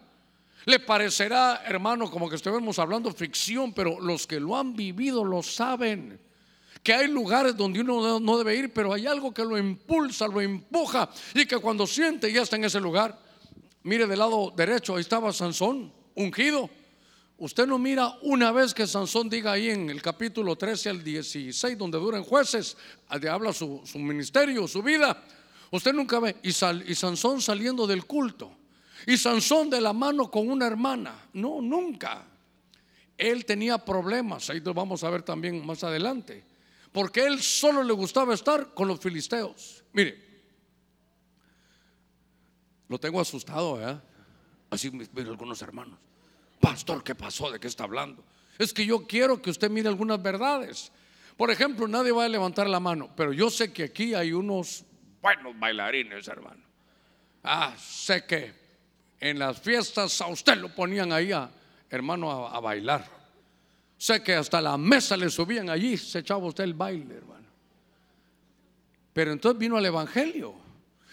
[0.66, 5.42] Le parecerá, hermano, como que estuvimos hablando ficción, pero los que lo han vivido lo
[5.42, 6.20] saben.
[6.82, 10.40] Que hay lugares donde uno no debe ir, pero hay algo que lo impulsa, lo
[10.40, 13.18] empuja y que cuando siente ya está en ese lugar.
[13.82, 16.70] Mire del lado derecho, ahí estaba Sansón, ungido.
[17.40, 21.78] Usted no mira una vez que Sansón diga ahí en el capítulo 13 al 16,
[21.78, 22.76] donde duran jueces,
[23.08, 25.24] donde habla su, ministerio, su vida.
[25.70, 26.36] Usted nunca ve.
[26.42, 28.54] Y, Sansón saliendo del culto.
[29.06, 31.14] Y Sansón de la mano con una hermana.
[31.32, 32.26] No, nunca.
[33.16, 34.50] Él tenía problemas.
[34.50, 36.44] Ahí lo vamos a ver también más adelante.
[36.92, 39.82] Porque él solo le gustaba estar con los filisteos.
[39.94, 40.42] Mire,
[42.86, 44.04] lo tengo asustado, ¿verdad?
[44.68, 46.09] Así me algunos hermanos.
[46.60, 47.50] Pastor, ¿qué pasó?
[47.50, 48.22] ¿De qué está hablando?
[48.58, 50.92] Es que yo quiero que usted mire algunas verdades.
[51.36, 54.84] Por ejemplo, nadie va a levantar la mano, pero yo sé que aquí hay unos
[55.22, 56.62] buenos bailarines, hermano.
[57.42, 58.52] Ah, sé que
[59.18, 61.30] en las fiestas a usted lo ponían ahí,
[61.88, 63.08] hermano, a, a bailar.
[63.96, 67.46] Sé que hasta la mesa le subían allí, se echaba usted el baile, hermano.
[69.14, 70.69] Pero entonces vino el Evangelio.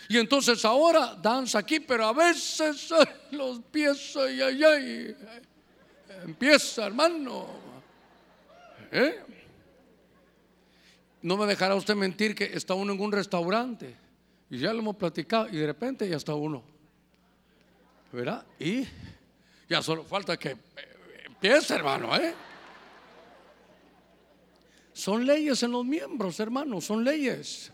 [0.10, 2.94] Y entonces ahora danza aquí, pero a veces
[3.32, 5.16] los pies, ay, ay, ay,
[6.24, 7.48] empieza, hermano.
[8.92, 9.20] ¿Eh?
[11.22, 13.96] No me dejará usted mentir que está uno en un restaurante
[14.50, 16.64] y ya lo hemos platicado y de repente ya está uno.
[18.12, 18.46] ¿Verdad?
[18.60, 18.88] Y
[19.68, 20.56] ya solo falta que
[21.26, 22.34] empiece, hermano, ¿eh?
[24.94, 27.72] Son leyes en los miembros, hermano, son leyes.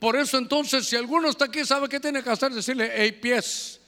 [0.00, 2.52] Por eso entonces, si alguno está aquí, ¿sabe qué tiene que hacer?
[2.52, 3.80] Decirle, hey, pies,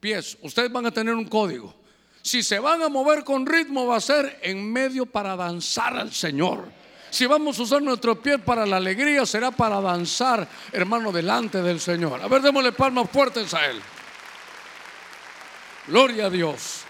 [0.00, 1.74] pies, ustedes van a tener un código.
[2.22, 6.12] Si se van a mover con ritmo, va a ser en medio para danzar al
[6.12, 6.70] Señor.
[7.10, 11.80] Si vamos a usar nuestro pie para la alegría, será para danzar, hermano, delante del
[11.80, 12.22] Señor.
[12.22, 13.80] A ver, démosle palmas fuertes a Él.
[15.88, 16.85] Gloria a Dios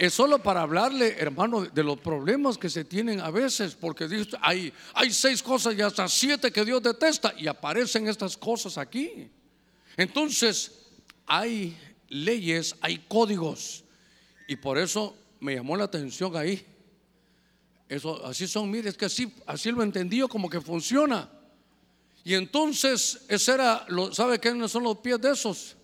[0.00, 4.08] es solo para hablarle, hermano, de los problemas que se tienen a veces, porque
[4.40, 9.28] hay, hay seis cosas y hasta siete que Dios detesta y aparecen estas cosas aquí.
[9.98, 10.72] Entonces,
[11.26, 11.76] hay
[12.08, 13.84] leyes, hay códigos,
[14.48, 16.64] y por eso me llamó la atención ahí.
[17.86, 21.30] Eso, así son, mire, es que así, así lo entendió como que funciona.
[22.24, 25.76] Y entonces, ese era, lo, ¿sabe quiénes son los pies de esos?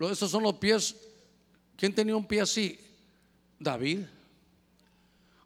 [0.00, 0.96] Esos son los pies.
[1.76, 2.76] ¿Quién tenía un pie así?
[3.62, 4.00] David,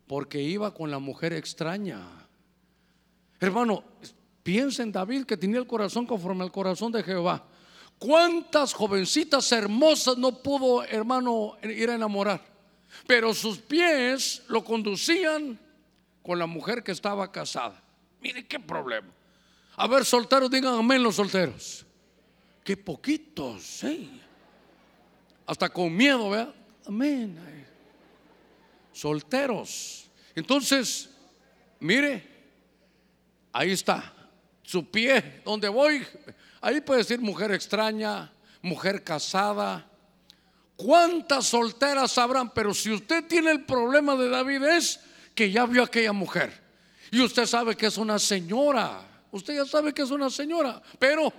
[0.07, 2.01] porque iba con la mujer extraña.
[3.41, 3.85] Hermano,
[4.43, 7.45] piensa en David que tenía el corazón conforme al corazón de Jehová.
[7.99, 12.45] ¿Cuántas jovencitas hermosas no pudo, hermano, ir a enamorar?
[13.07, 15.59] Pero sus pies lo conducían
[16.23, 17.83] con la mujer que estaba casada.
[18.21, 19.09] Mire qué problema.
[19.77, 21.85] A ver, solteros, digan amén los solteros.
[22.65, 24.09] Qué poquitos, ¿eh?
[25.47, 26.55] Hasta con miedo, ¿verdad?
[26.87, 27.56] Amén
[28.97, 30.09] solteros.
[30.35, 31.11] Entonces,
[31.81, 32.27] mire,
[33.53, 34.13] ahí está,
[34.63, 36.05] su pie, donde voy,
[36.63, 38.33] ahí puede decir mujer extraña,
[38.63, 39.87] mujer casada.
[40.77, 42.51] ¿Cuántas solteras habrán?
[42.55, 45.01] Pero si usted tiene el problema de David es
[45.35, 46.63] que ya vio a aquella mujer
[47.11, 51.33] y usted sabe que es una señora, usted ya sabe que es una señora, pero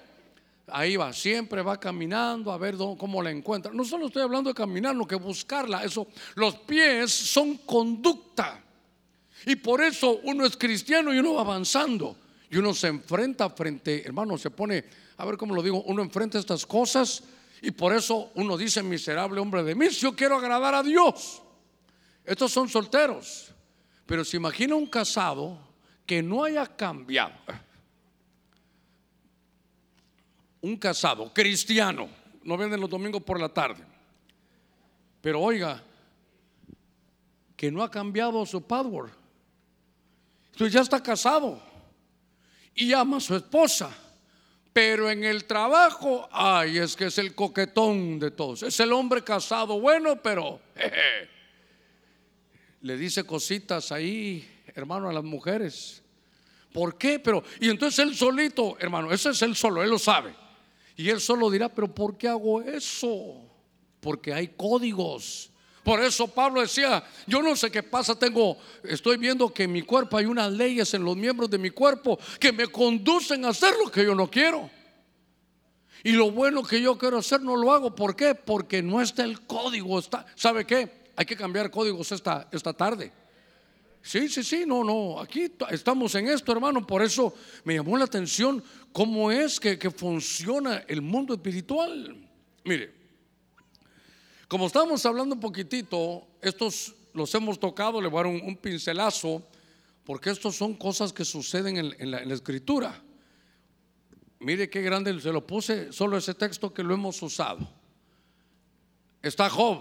[0.68, 3.72] ahí va, siempre va caminando a ver cómo la encuentra.
[3.72, 8.64] No solo estoy hablando de caminar, lo que buscarla, eso, los pies son conducta.
[9.46, 12.18] Y por eso uno es cristiano y uno va avanzando.
[12.50, 14.84] Y uno se enfrenta frente, hermano, se pone,
[15.18, 17.24] a ver cómo lo digo, uno enfrenta estas cosas
[17.62, 21.42] y por eso uno dice, miserable hombre de mí, yo quiero agradar a Dios.
[22.24, 23.52] Estos son solteros.
[24.06, 25.60] Pero se imagina un casado
[26.06, 27.34] que no haya cambiado.
[30.68, 32.10] Un casado cristiano,
[32.44, 33.86] no venden los domingos por la tarde.
[35.22, 35.82] Pero oiga,
[37.56, 39.12] que no ha cambiado su password.
[40.52, 41.62] Entonces ya está casado
[42.76, 43.90] y ama a su esposa.
[44.74, 48.64] Pero en el trabajo, ay, es que es el coquetón de todos.
[48.64, 50.60] Es el hombre casado, bueno, pero
[52.82, 56.04] le dice cositas ahí, hermano, a las mujeres.
[56.74, 57.20] ¿Por qué?
[57.20, 60.47] Pero, y entonces él solito, hermano, ese es él solo, él lo sabe.
[60.98, 63.36] Y él solo dirá, pero ¿por qué hago eso?
[64.02, 65.52] Porque hay códigos.
[65.84, 69.84] Por eso Pablo decía, yo no sé qué pasa, tengo, estoy viendo que en mi
[69.84, 73.76] cuerpo hay unas leyes en los miembros de mi cuerpo que me conducen a hacer
[73.82, 74.70] lo que yo no quiero.
[76.04, 77.96] Y lo bueno que yo quiero hacer no lo hago.
[77.96, 78.34] ¿Por qué?
[78.36, 80.02] Porque no está el código.
[80.36, 81.12] ¿Sabe qué?
[81.16, 83.12] Hay que cambiar códigos esta, esta tarde.
[84.08, 85.20] Sí, sí, sí, no, no.
[85.20, 86.88] Aquí estamos en esto, hermano.
[86.88, 87.34] Por eso
[87.66, 92.16] me llamó la atención cómo es que, que funciona el mundo espiritual.
[92.64, 92.94] Mire,
[94.48, 99.46] como estamos hablando un poquitito, estos los hemos tocado, le voy a dar un, pincelazo,
[100.06, 103.04] porque estos son cosas que suceden en, la, escritura.
[104.40, 107.68] Mire qué grande se lo puse, solo ese texto que lo hemos usado.
[109.22, 109.80] Está Job.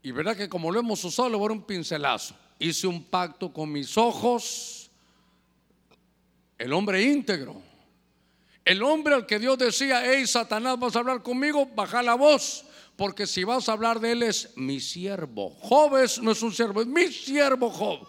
[0.00, 2.36] Y verdad que como lo hemos usado, le voy a dar un pincelazo.
[2.58, 4.90] Hice un pacto con mis ojos.
[6.58, 7.60] El hombre íntegro.
[8.64, 12.64] El hombre al que Dios decía, hey Satanás, vas a hablar conmigo, baja la voz
[12.96, 15.50] porque si vas a hablar de él es mi siervo.
[15.60, 18.06] Job no es un siervo, es mi siervo Job.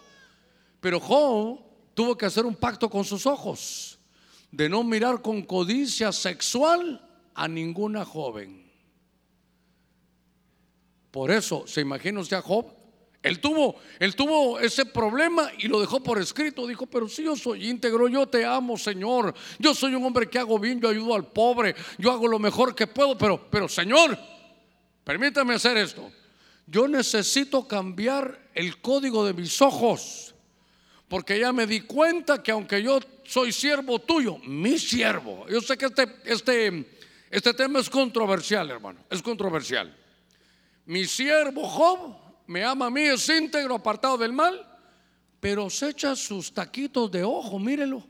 [0.80, 1.60] Pero Job
[1.94, 3.98] tuvo que hacer un pacto con sus ojos
[4.50, 7.02] de no mirar con codicia sexual
[7.34, 8.70] a ninguna joven.
[11.10, 12.66] Por eso, ¿se imagina usted a Job?
[13.26, 13.76] Él tuvo,
[14.16, 16.66] tuvo ese problema y lo dejó por escrito.
[16.66, 19.34] Dijo, pero si yo soy íntegro, yo te amo, Señor.
[19.58, 22.74] Yo soy un hombre que hago bien, yo ayudo al pobre, yo hago lo mejor
[22.74, 24.16] que puedo, pero, pero Señor,
[25.06, 26.10] Permítame hacer esto.
[26.66, 30.34] Yo necesito cambiar el código de mis ojos.
[31.06, 35.46] Porque ya me di cuenta que aunque yo soy siervo tuyo, mi siervo.
[35.48, 36.98] Yo sé que este, este,
[37.30, 38.98] este tema es controversial, hermano.
[39.08, 39.96] Es controversial.
[40.86, 44.66] Mi siervo Job me ama a mí, es íntegro, apartado del mal,
[45.40, 48.02] pero se echa sus taquitos de ojo, mírelo.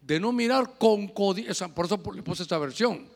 [0.00, 1.68] De no mirar con codicia.
[1.68, 3.08] Por eso le puse esta versión.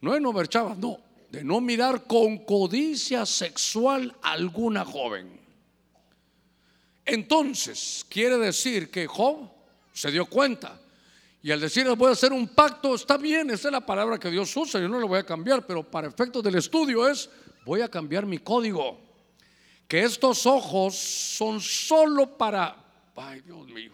[0.00, 0.98] No es no ver chavas, no
[1.32, 5.40] de no mirar con codicia sexual alguna joven.
[7.06, 9.48] Entonces, quiere decir que Job
[9.94, 10.78] se dio cuenta.
[11.42, 14.30] Y al decir voy a hacer un pacto, está bien, esa es la palabra que
[14.30, 17.30] Dios usa, yo no lo voy a cambiar, pero para efectos del estudio es,
[17.64, 19.00] voy a cambiar mi código.
[19.92, 22.74] Que estos ojos son solo para,
[23.14, 23.92] ay Dios mío,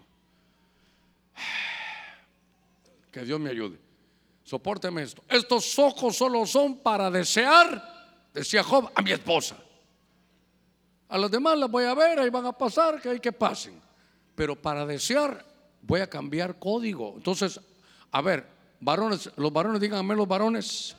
[3.11, 3.77] que Dios me ayude
[4.45, 5.21] Sopórteme esto.
[5.27, 7.83] Estos ojos solo son para desear,
[8.33, 9.57] decía Job, a mi esposa.
[11.09, 13.81] A las demás las voy a ver, ahí van a pasar, que hay que pasen.
[14.35, 15.45] Pero para desear
[15.81, 17.15] voy a cambiar código.
[17.17, 17.59] Entonces,
[18.09, 18.47] a ver,
[18.79, 20.95] varones, los varones digan amén, los varones.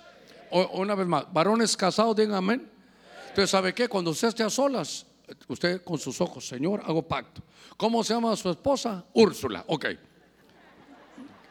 [0.74, 2.79] una vez más, varones casados digan amén.
[3.30, 3.88] Entonces, ¿sabe qué?
[3.88, 5.06] Cuando usted esté a solas,
[5.48, 7.42] usted con sus ojos, Señor, hago pacto.
[7.76, 9.04] ¿Cómo se llama su esposa?
[9.14, 9.64] Úrsula.
[9.68, 9.86] Ok.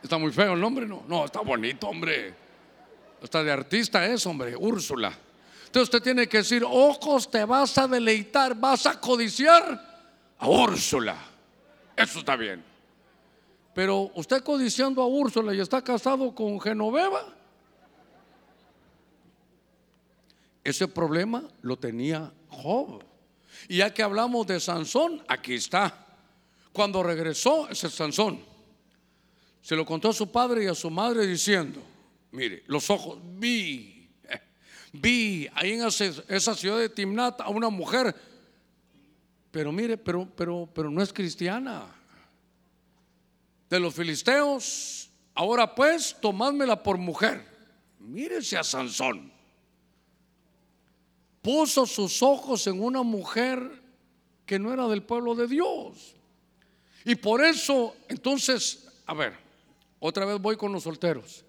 [0.03, 1.03] Está muy feo el nombre, ¿no?
[1.07, 2.33] No, está bonito, hombre.
[3.21, 5.11] Está de artista es, hombre, Úrsula.
[5.65, 11.15] Entonces usted tiene que decir, ojos te vas a deleitar, vas a codiciar a Úrsula.
[11.95, 12.63] Eso está bien.
[13.73, 17.38] Pero usted codiciando a Úrsula y está casado con Genoveva.
[20.69, 23.03] Ese problema lo tenía Job.
[23.67, 26.05] Y ya que hablamos de Sansón, aquí está.
[26.71, 28.39] Cuando regresó, ese Sansón
[29.63, 31.81] se lo contó a su padre y a su madre diciendo,
[32.31, 34.11] mire, los ojos, vi,
[34.93, 38.15] vi ahí en esa ciudad de Timnat a una mujer,
[39.49, 41.87] pero mire, pero, pero, pero no es cristiana.
[43.71, 47.43] De los filisteos, ahora pues, tomádmela por mujer.
[47.97, 49.38] Mírese a Sansón.
[51.41, 53.81] Puso sus ojos en una mujer
[54.45, 56.15] que no era del pueblo de Dios.
[57.05, 59.33] Y por eso, entonces, a ver,
[59.99, 61.45] otra vez voy con los solteros.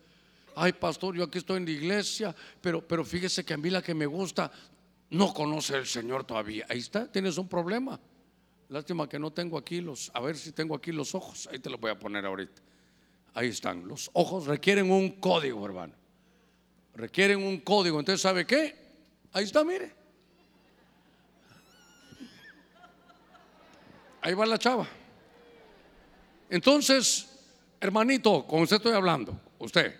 [0.55, 3.83] Ay, pastor, yo aquí estoy en la iglesia, pero, pero fíjese que a mí la
[3.83, 4.51] que me gusta
[5.11, 6.67] no conoce al Señor todavía.
[6.69, 7.99] Ahí está, tienes un problema.
[8.69, 11.49] Lástima que no tengo aquí los, a ver si tengo aquí los ojos.
[11.51, 12.63] Ahí te los voy a poner ahorita.
[13.35, 13.87] Ahí están.
[13.87, 15.95] Los ojos requieren un código, hermano.
[16.95, 17.99] Requieren un código.
[17.99, 18.90] Entonces, ¿sabe qué?
[19.33, 20.01] Ahí está, mire.
[24.21, 24.87] ahí va la chava.
[26.49, 27.29] Entonces,
[27.81, 29.95] hermanito, con usted estoy hablando, usted,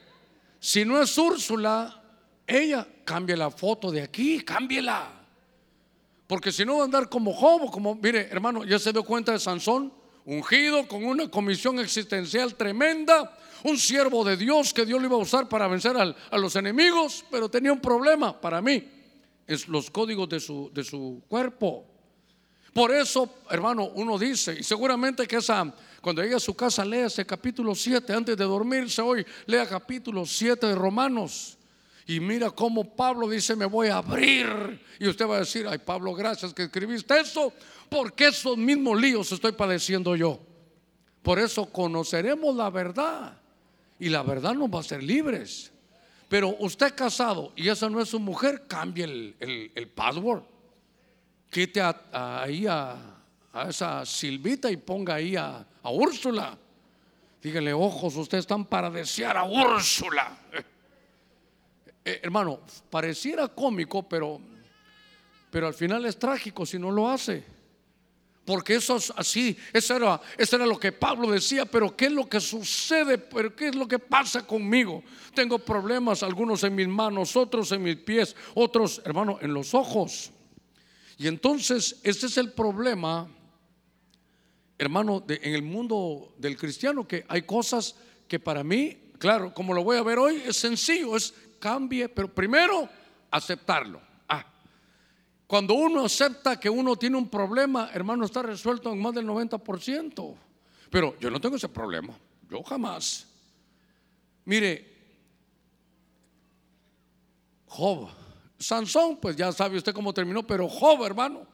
[0.59, 2.03] si no es Úrsula,
[2.47, 5.17] ella, cambie la foto de aquí, cámbiela.
[6.27, 9.33] Porque si no va a andar como Jobo, como, mire, hermano, ya se dio cuenta
[9.33, 9.93] de Sansón,
[10.25, 15.21] ungido con una comisión existencial tremenda, un siervo de Dios que Dios lo iba a
[15.21, 18.87] usar para vencer a los enemigos, pero tenía un problema para mí,
[19.55, 21.85] es los códigos de su, de su cuerpo.
[22.73, 27.07] Por eso, hermano, uno dice, y seguramente que esa, cuando llegue a su casa, lea
[27.07, 31.59] ese capítulo 7, antes de dormirse hoy, lea capítulo 7 de Romanos.
[32.07, 34.81] Y mira cómo Pablo dice, me voy a abrir.
[35.01, 37.53] Y usted va a decir, ay Pablo, gracias que escribiste eso,
[37.89, 40.41] porque esos mismos líos estoy padeciendo yo.
[41.23, 43.37] Por eso conoceremos la verdad
[43.99, 45.73] y la verdad nos va a hacer libres.
[46.31, 50.45] Pero usted casado y esa no es su mujer, cambie el, password.
[51.51, 52.97] Quite ahí a,
[53.69, 56.57] esa Silvita y ponga ahí a, Úrsula.
[57.43, 60.39] Dígale, ojos, ustedes están para desear a Úrsula.
[62.03, 64.41] Eh, hermano, pareciera cómico, pero,
[65.51, 67.45] pero al final es trágico si no lo hace.
[68.45, 72.13] Porque eso es así, eso era, eso era lo que Pablo decía, pero ¿qué es
[72.13, 73.19] lo que sucede?
[73.19, 75.05] ¿Pero qué es lo que pasa conmigo?
[75.35, 80.31] Tengo problemas, algunos en mis manos, otros en mis pies, otros, hermano, en los ojos.
[81.19, 83.29] Y entonces, ese es el problema,
[84.79, 87.95] hermano, en el mundo del cristiano, que hay cosas
[88.27, 92.27] que para mí, claro, como lo voy a ver hoy, es sencillo, es cambie, pero
[92.33, 92.89] primero
[93.31, 94.10] aceptarlo.
[95.51, 100.37] Cuando uno acepta que uno tiene un problema, hermano, está resuelto en más del 90%.
[100.89, 102.17] Pero yo no tengo ese problema,
[102.49, 103.27] yo jamás.
[104.45, 104.87] Mire,
[107.67, 108.11] Job,
[108.61, 111.45] Sansón, pues ya sabe usted cómo terminó, pero Job, hermano,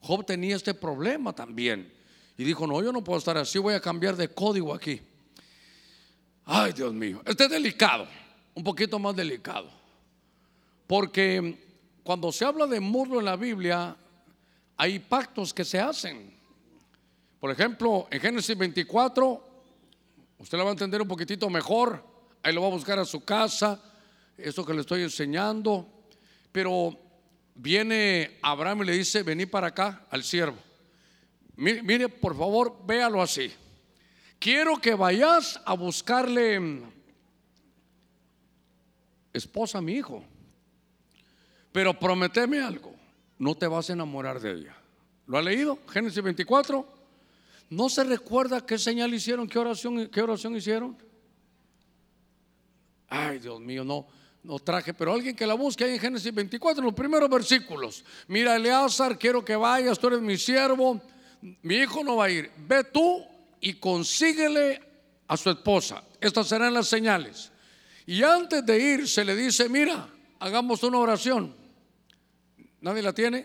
[0.00, 1.92] Job tenía este problema también.
[2.38, 5.02] Y dijo, no, yo no puedo estar así, voy a cambiar de código aquí.
[6.46, 8.08] Ay, Dios mío, este es delicado
[8.54, 9.68] un poquito más delicado.
[10.86, 11.65] Porque
[12.06, 13.96] cuando se habla de muslo en la Biblia,
[14.76, 16.32] hay pactos que se hacen.
[17.40, 19.44] Por ejemplo, en Génesis 24,
[20.38, 22.00] usted lo va a entender un poquitito mejor.
[22.44, 23.82] Ahí lo va a buscar a su casa,
[24.38, 25.84] eso que le estoy enseñando.
[26.52, 26.96] Pero
[27.56, 30.58] viene Abraham y le dice, vení para acá al siervo.
[31.56, 33.52] Mire, mire, por favor, véalo así.
[34.38, 36.82] Quiero que vayas a buscarle
[39.32, 40.22] esposa mi hijo.
[41.76, 42.94] Pero prometeme algo,
[43.38, 44.74] no te vas a enamorar de ella.
[45.26, 45.78] ¿Lo ha leído?
[45.92, 46.88] Génesis 24.
[47.68, 50.96] ¿No se recuerda qué señal hicieron, qué oración, qué oración hicieron?
[53.10, 54.06] Ay, Dios mío, no,
[54.42, 58.06] no traje, pero alguien que la busque ahí en Génesis 24, en los primeros versículos.
[58.26, 60.98] Mira, Eleazar, quiero que vayas, tú eres mi siervo,
[61.60, 62.50] mi hijo no va a ir.
[62.56, 63.22] Ve tú
[63.60, 64.80] y consíguele
[65.28, 66.02] a su esposa.
[66.22, 67.52] Estas serán las señales.
[68.06, 70.08] Y antes de ir se le dice, mira,
[70.38, 71.65] hagamos una oración.
[72.86, 73.44] ¿Nadie la tiene?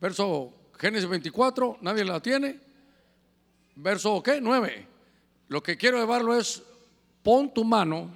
[0.00, 2.56] Verso Génesis 24, ¿nadie la tiene?
[3.74, 4.40] Verso ¿qué?
[4.40, 4.86] 9.
[5.48, 6.62] Lo que quiero llevarlo es,
[7.24, 8.14] pon tu mano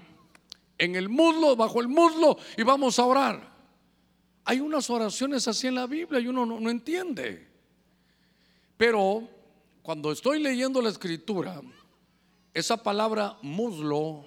[0.79, 3.53] en el muslo, bajo el muslo, y vamos a orar.
[4.45, 7.45] Hay unas oraciones así en la Biblia y uno no, no entiende.
[8.77, 9.29] Pero
[9.83, 11.61] cuando estoy leyendo la escritura,
[12.55, 14.25] esa palabra muslo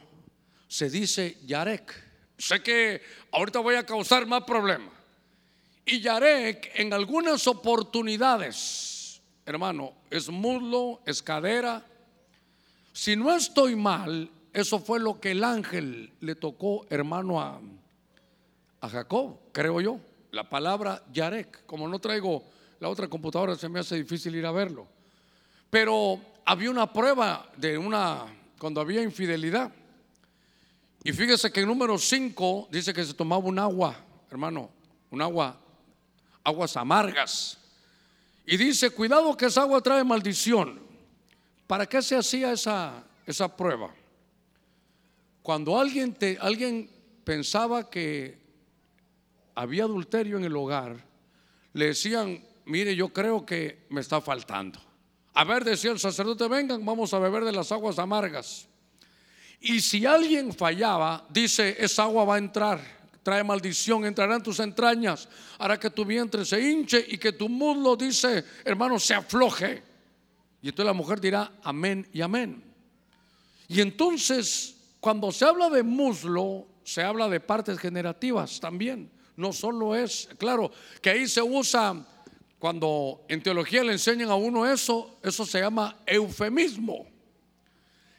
[0.67, 1.95] se dice Yarek.
[2.37, 3.01] Sé que
[3.31, 4.98] ahorita voy a causar más problemas.
[5.91, 11.83] Y Yarek en algunas oportunidades, hermano, es muslo, es cadera.
[12.93, 17.59] Si no estoy mal, eso fue lo que el ángel le tocó, hermano, a,
[18.81, 19.99] a Jacob, creo yo.
[20.29, 21.65] La palabra Yarek.
[21.65, 22.43] Como no traigo
[22.79, 24.85] la otra computadora, se me hace difícil ir a verlo.
[25.71, 28.27] Pero había una prueba de una,
[28.59, 29.71] cuando había infidelidad.
[31.03, 33.95] Y fíjese que en número 5 dice que se tomaba un agua,
[34.29, 34.69] hermano,
[35.09, 35.59] un agua,
[36.43, 37.57] aguas amargas.
[38.45, 40.79] Y dice, cuidado que esa agua trae maldición.
[41.67, 43.93] ¿Para qué se hacía esa, esa prueba?
[45.43, 46.89] Cuando alguien, te, alguien
[47.23, 48.39] pensaba que
[49.55, 51.05] había adulterio en el hogar,
[51.73, 54.79] le decían, mire, yo creo que me está faltando.
[55.33, 58.67] A ver, decía el sacerdote, vengan, vamos a beber de las aguas amargas.
[59.61, 64.59] Y si alguien fallaba, dice, esa agua va a entrar, trae maldición, entrará en tus
[64.59, 69.83] entrañas, hará que tu vientre se hinche y que tu muslo, dice, hermano, se afloje.
[70.61, 72.63] Y entonces la mujer dirá, amén y amén.
[73.67, 79.11] Y entonces, cuando se habla de muslo, se habla de partes generativas también.
[79.35, 82.05] No solo es, claro, que ahí se usa
[82.57, 87.07] Cuando en teología le enseñan a uno eso, eso se llama eufemismo.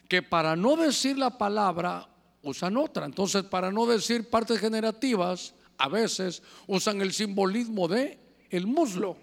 [0.08, 2.08] Que para no decir la palabra
[2.42, 3.06] usan otra.
[3.06, 8.18] Entonces, para no decir partes generativas, a veces usan el simbolismo de
[8.50, 9.16] el muslo.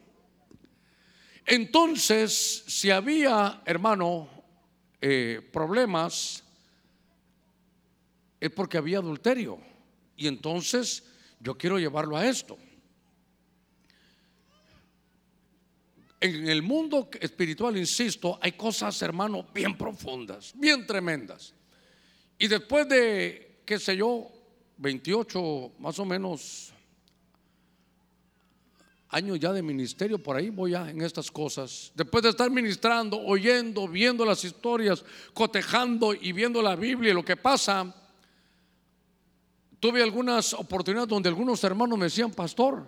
[1.46, 4.28] Entonces, si había, hermano,
[5.00, 6.44] eh, problemas,
[8.40, 9.60] es porque había adulterio.
[10.16, 11.04] Y entonces
[11.40, 12.58] yo quiero llevarlo a esto.
[16.20, 21.54] En el mundo espiritual, insisto, hay cosas, hermano, bien profundas, bien tremendas.
[22.40, 24.32] Y después de, qué sé yo,
[24.78, 26.74] 28 más o menos
[29.10, 31.92] años ya de ministerio, por ahí voy ya en estas cosas.
[31.96, 37.26] Después de estar ministrando, oyendo, viendo las historias, cotejando y viendo la Biblia y lo
[37.26, 37.94] que pasa,
[39.80, 42.88] tuve algunas oportunidades donde algunos hermanos me decían, pastor,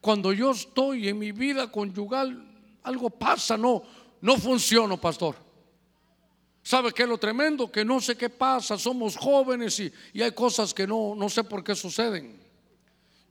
[0.00, 2.44] cuando yo estoy en mi vida conyugal,
[2.82, 3.82] algo pasa, no,
[4.20, 5.36] no funciono, pastor.
[6.62, 7.70] ¿Sabe qué es lo tremendo?
[7.70, 11.42] Que no sé qué pasa, somos jóvenes y, y hay cosas que no, no sé
[11.42, 12.40] por qué suceden.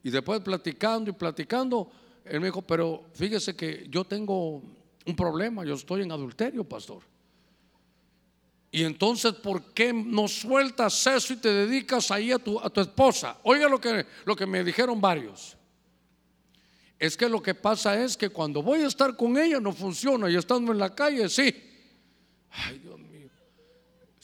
[0.04, 1.92] Y después platicando y platicando,
[2.26, 4.62] él me dijo, pero fíjese que yo tengo
[5.06, 7.04] un problema, yo estoy en adulterio, pastor.
[8.72, 12.80] Y entonces, ¿por qué no sueltas eso y te dedicas ahí a tu, a tu
[12.80, 13.38] esposa?
[13.44, 15.58] Oiga lo que, lo que me dijeron varios.
[16.98, 20.30] Es que lo que pasa es que cuando voy a estar con ella no funciona
[20.30, 21.54] y estando en la calle, sí.
[22.50, 23.01] Ay, Dios.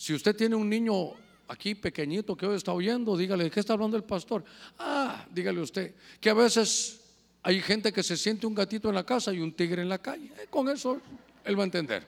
[0.08, 1.16] Si usted tiene un niño
[1.49, 4.41] aquí pequeñito que hoy está oyendo, dígale, ¿qué está hablando el pastor?
[4.80, 7.01] Ah, dígale usted, que a veces
[7.43, 9.97] hay gente que se siente un gatito en la casa y un tigre en la
[9.97, 10.32] calle.
[10.39, 11.01] Eh, con eso
[11.43, 12.05] él va a entender.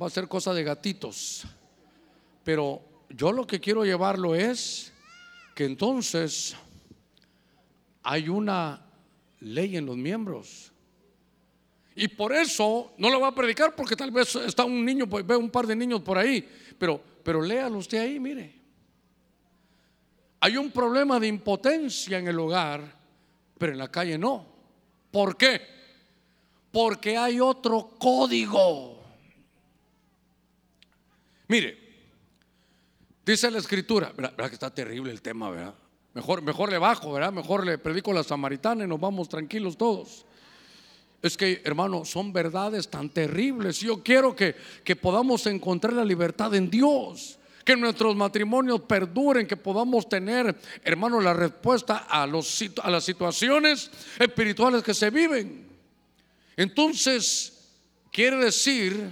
[0.00, 1.42] Va a ser cosa de gatitos.
[2.42, 4.90] Pero yo lo que quiero llevarlo es
[5.54, 6.56] que entonces
[8.02, 8.86] hay una
[9.40, 10.72] ley en los miembros.
[11.96, 15.24] Y por eso no lo va a predicar porque tal vez está un niño, pues,
[15.38, 18.62] un par de niños por ahí, pero, pero léalo usted ahí, mire.
[20.40, 23.04] Hay un problema de impotencia en el hogar
[23.58, 24.46] pero en la calle no.
[25.10, 25.62] ¿Por qué?
[26.70, 29.02] Porque hay otro código.
[31.48, 31.78] Mire,
[33.24, 35.74] dice la escritura, ¿verdad, que está terrible el tema, ¿verdad?
[36.14, 37.32] Mejor, mejor le bajo, ¿verdad?
[37.32, 40.26] Mejor le predico a la samaritana y nos vamos tranquilos todos.
[41.24, 43.80] Es que, hermano, son verdades tan terribles.
[43.80, 44.54] Yo quiero que,
[44.84, 51.22] que podamos encontrar la libertad en Dios que nuestros matrimonios perduren, que podamos tener, hermano,
[51.22, 55.66] la respuesta a, los, a las situaciones espirituales que se viven.
[56.58, 57.70] Entonces,
[58.12, 59.10] quiere decir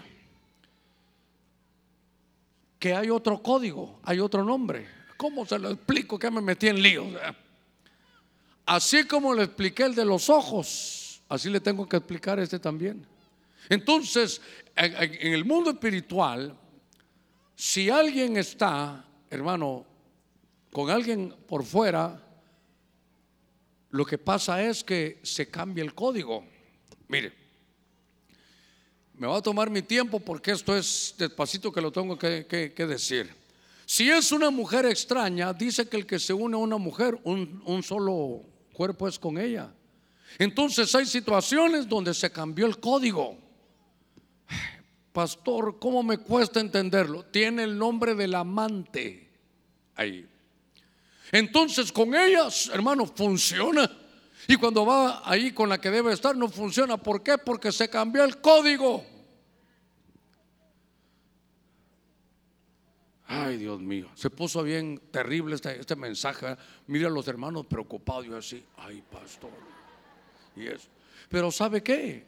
[2.79, 4.87] que hay otro código, hay otro nombre.
[5.17, 7.07] ¿Cómo se lo explico que me metí en lío?
[8.67, 11.02] Así como le expliqué el de los ojos,
[11.33, 13.07] así le tengo que explicar este también.
[13.70, 14.43] Entonces,
[14.76, 16.55] en el mundo espiritual,
[17.57, 19.87] si alguien está, hermano,
[20.70, 22.20] con alguien por fuera,
[23.91, 26.45] lo que pasa es que se cambia el código.
[27.09, 27.33] Mire,
[29.14, 33.35] me va a tomar mi tiempo porque esto es despacito que lo tengo que, decir.
[33.87, 37.62] Si es una mujer extraña, dice que el que se une a una mujer, un,
[37.64, 38.43] un solo
[38.74, 39.72] cuerpo es con ella.
[40.39, 43.39] Entonces hay situaciones donde se cambió el código.
[45.12, 47.24] Pastor, ¿cómo me cuesta entenderlo?
[47.24, 49.28] Tiene el nombre del amante
[49.95, 50.26] ahí.
[51.30, 53.91] Entonces con ellas, hermano, funciona.
[54.49, 56.97] Y cuando va ahí con la que debe estar, no funciona.
[56.97, 57.39] ¿Por qué?
[57.39, 59.05] Porque se cambió el código.
[63.26, 66.55] Ay, Dios mío, se puso bien terrible este, este mensaje.
[66.87, 68.26] Mira a los hermanos preocupados.
[68.26, 69.72] Yo así, ay, pastor.
[70.57, 70.89] Y eso.
[71.29, 72.25] Pero ¿sabe qué?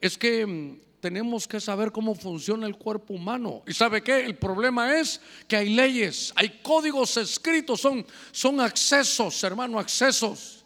[0.00, 3.62] Es que mm, tenemos que saber cómo funciona el cuerpo humano.
[3.66, 4.24] ¿Y sabe qué?
[4.24, 10.64] El problema es que hay leyes, hay códigos escritos, son, son accesos, hermano, accesos.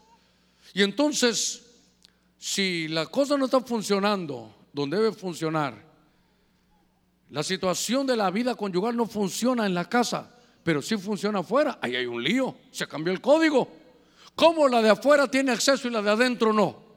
[0.72, 1.64] Y entonces,
[2.38, 5.74] si la cosa no está funcionando donde debe funcionar,
[7.30, 11.78] la situación de la vida conyugal no funciona en la casa, pero sí funciona afuera,
[11.82, 13.68] ahí hay un lío, se cambió el código.
[14.36, 16.87] ¿Cómo la de afuera tiene acceso y la de adentro no?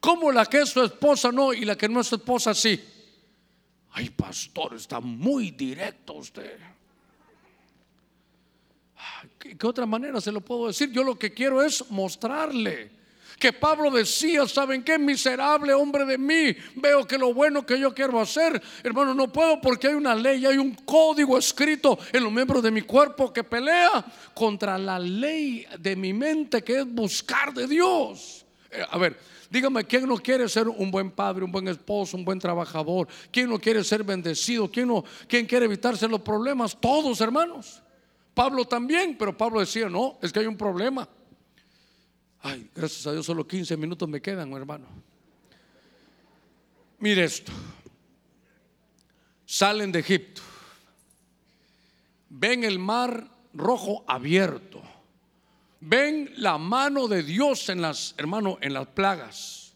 [0.00, 2.82] ¿Cómo la que es su esposa no y la que no es su esposa sí?
[3.92, 6.58] Ay, pastor, está muy directo usted.
[9.38, 10.90] ¿Qué, ¿Qué, otra manera se lo puedo decir?
[10.92, 12.96] Yo lo que quiero es mostrarle
[13.38, 14.98] que Pablo decía, ¿saben qué?
[14.98, 19.60] Miserable hombre de mí, veo que lo bueno que yo quiero hacer, hermano, no puedo
[19.60, 23.44] porque hay una ley, hay un código escrito en los miembros de mi cuerpo que
[23.44, 28.46] pelea contra la ley de mi mente que es buscar de Dios.
[28.70, 29.18] Eh, a ver,
[29.50, 33.08] Dígame, ¿quién no quiere ser un buen padre, un buen esposo, un buen trabajador?
[33.30, 34.70] ¿Quién no quiere ser bendecido?
[34.70, 36.76] ¿Quién, no, quién quiere evitarse los problemas?
[36.80, 37.82] Todos, hermanos.
[38.34, 41.08] Pablo también, pero Pablo decía, no, es que hay un problema.
[42.42, 44.86] Ay, gracias a Dios, solo 15 minutos me quedan, hermano.
[46.98, 47.52] Mire esto.
[49.44, 50.42] Salen de Egipto.
[52.28, 54.82] Ven el mar rojo abierto.
[55.80, 59.74] Ven la mano de Dios en las, hermano, en las plagas.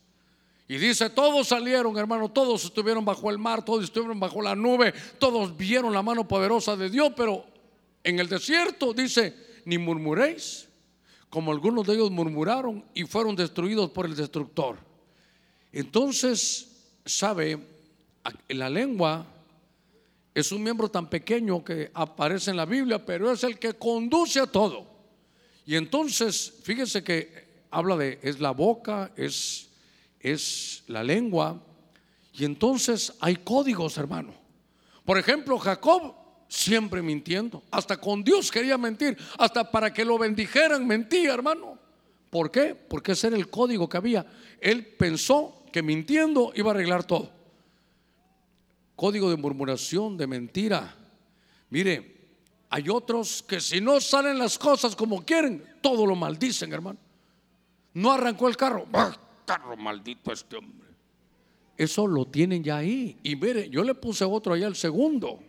[0.66, 4.94] Y dice, todos salieron, hermano, todos estuvieron bajo el mar, todos estuvieron bajo la nube,
[5.18, 7.44] todos vieron la mano poderosa de Dios, pero
[8.04, 9.34] en el desierto dice,
[9.64, 10.68] ni murmuréis,
[11.28, 14.78] como algunos de ellos murmuraron y fueron destruidos por el destructor.
[15.72, 16.68] Entonces,
[17.04, 17.58] sabe,
[18.48, 19.26] la lengua
[20.34, 24.40] es un miembro tan pequeño que aparece en la Biblia, pero es el que conduce
[24.40, 24.89] a todo.
[25.66, 29.68] Y entonces, fíjese que habla de, es la boca, es,
[30.18, 31.62] es la lengua,
[32.32, 34.34] y entonces hay códigos, hermano.
[35.04, 36.14] Por ejemplo, Jacob
[36.48, 41.78] siempre mintiendo, hasta con Dios quería mentir, hasta para que lo bendijeran mentía, hermano.
[42.30, 42.74] ¿Por qué?
[42.74, 44.26] Porque ese era el código que había.
[44.60, 47.40] Él pensó que mintiendo iba a arreglar todo
[49.00, 50.94] código de murmuración, de mentira.
[51.70, 52.19] Mire,
[52.70, 56.98] hay otros que si no salen las cosas como quieren, todo lo maldicen, hermano.
[57.92, 58.86] No arrancó el carro.
[59.44, 60.88] carro maldito este hombre!
[61.76, 63.18] Eso lo tienen ya ahí.
[63.22, 65.40] Y mire, yo le puse otro allá, el segundo.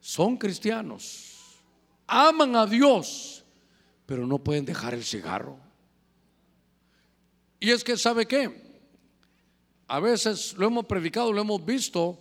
[0.00, 1.34] Son cristianos.
[2.06, 3.44] Aman a Dios,
[4.06, 5.58] pero no pueden dejar el cigarro.
[7.60, 8.68] Y es que, ¿sabe qué?
[9.88, 12.18] a veces lo hemos predicado, lo hemos visto,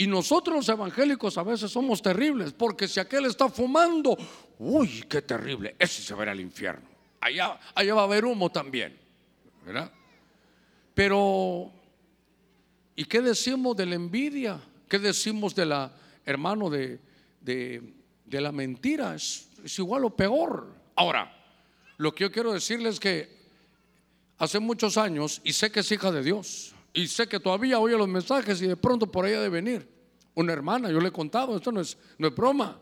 [0.00, 4.16] y nosotros los evangélicos a veces somos terribles, porque si aquel está fumando,
[4.60, 6.88] uy, qué terrible, ese se va al infierno.
[7.20, 8.96] Allá, allá va a haber humo también,
[9.66, 9.90] ¿verdad?
[10.94, 11.72] Pero,
[12.94, 14.60] ¿y qué decimos de la envidia?
[14.88, 15.92] ¿Qué decimos de la,
[16.24, 17.00] hermano, de,
[17.40, 17.82] de,
[18.40, 19.16] la mentira?
[19.16, 20.74] Es, es igual o peor.
[20.94, 21.36] Ahora,
[21.96, 23.36] lo que yo quiero decirles es que
[24.38, 27.96] hace muchos años, y sé que es hija de Dios, y sé que todavía oye
[27.96, 29.88] los mensajes y de pronto por ahí ha de venir
[30.34, 32.76] una hermana, yo le he contado, esto no es, no es broma,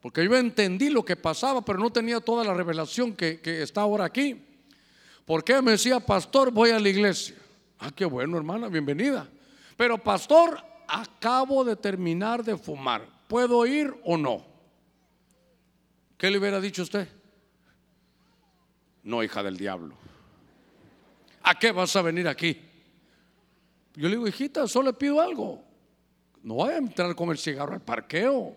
[0.00, 3.80] porque yo entendí lo que pasaba, pero no tenía toda la revelación que, que está
[3.80, 4.44] ahora aquí.
[5.26, 7.34] ¿Por qué me decía, pastor, voy a la iglesia?
[7.80, 9.28] Ah, qué bueno, hermana, bienvenida.
[9.76, 13.04] Pero, pastor, acabo de terminar de fumar.
[13.26, 14.46] ¿Puedo ir o no?
[16.16, 17.08] ¿Qué le hubiera dicho usted?
[19.02, 19.96] No, hija del diablo.
[21.42, 22.67] ¿A qué vas a venir aquí?
[23.98, 25.60] Yo le digo, hijita, solo le pido algo.
[26.44, 28.54] No vaya a entrar con el cigarro al parqueo.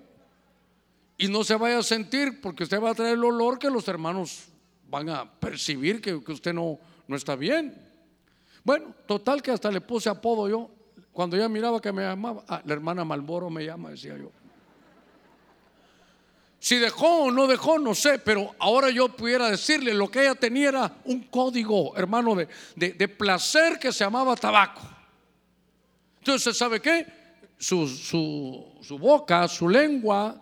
[1.17, 3.87] Y no se vaya a sentir, porque usted va a traer el olor que los
[3.87, 4.49] hermanos
[4.87, 6.77] van a percibir que, usted no,
[7.07, 7.75] no está bien.
[8.63, 10.69] Bueno, total que hasta le puse apodo yo.
[11.11, 14.31] Cuando ella miraba que me llamaba, ah, la hermana Malboro me llama, decía yo.
[16.59, 20.35] Si dejó o no dejó, no sé, pero ahora yo pudiera decirle lo que ella
[20.35, 25.00] tenía era un código, hermano, de, de placer que se llamaba tabaco.
[26.21, 27.07] Entonces, ¿sabe qué?
[27.57, 30.39] Su, su, boca, su lengua,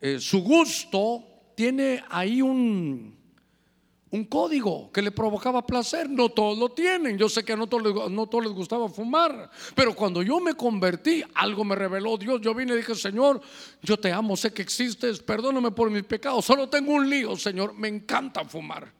[0.00, 1.24] eh, su gusto,
[1.56, 3.16] tiene ahí un,
[4.10, 6.08] un código que le provocaba placer.
[6.08, 7.18] No todos lo tienen.
[7.18, 9.50] Yo sé que no todos, no todos les gustaba fumar.
[9.74, 12.40] Pero cuando yo me convertí, algo me reveló Dios.
[12.40, 13.40] Yo vine y dije, Señor,
[13.82, 16.44] yo te amo, sé que existes, perdóname por mis pecados.
[16.44, 17.74] Solo tengo un lío, Señor.
[17.74, 18.95] Me encanta fumar.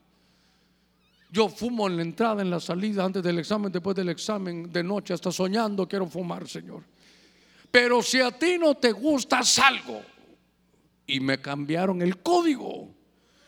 [1.36, 4.82] Yo fumo en la entrada, en la salida, antes del examen, después del examen, de
[4.82, 6.82] noche, hasta soñando quiero fumar, Señor.
[7.70, 10.00] Pero si a ti no te gusta, salgo.
[11.06, 12.88] Y me cambiaron el código.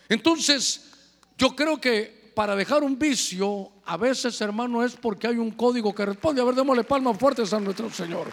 [0.07, 0.93] Entonces,
[1.39, 5.95] yo creo que para dejar un vicio, a veces, hermano, es porque hay un código
[5.95, 6.43] que responde.
[6.43, 8.30] A ver, démosle palmas fuertes a nuestro Señor.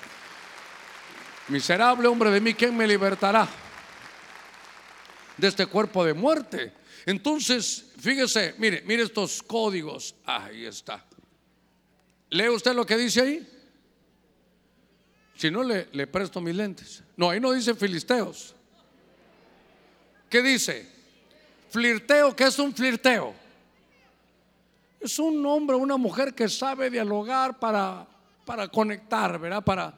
[1.48, 3.48] Miserable hombre de mí, ¿quién me libertará
[5.38, 6.74] de este cuerpo de muerte?
[7.06, 10.16] Entonces, fíjese, mire, mire estos códigos.
[10.26, 11.06] Ahí está.
[12.30, 13.48] ¿Lee usted lo que dice ahí?
[15.36, 17.04] Si no, le, presto mis lentes.
[17.16, 18.56] No, ahí no dice filisteos.
[20.30, 20.90] ¿Qué dice?
[21.70, 23.36] Flirteo, ¿qué es un flirteo?
[25.00, 28.08] Es un hombre, una mujer que sabe dialogar para,
[28.46, 29.64] para conectar, ¿verdad?
[29.64, 29.94] Para,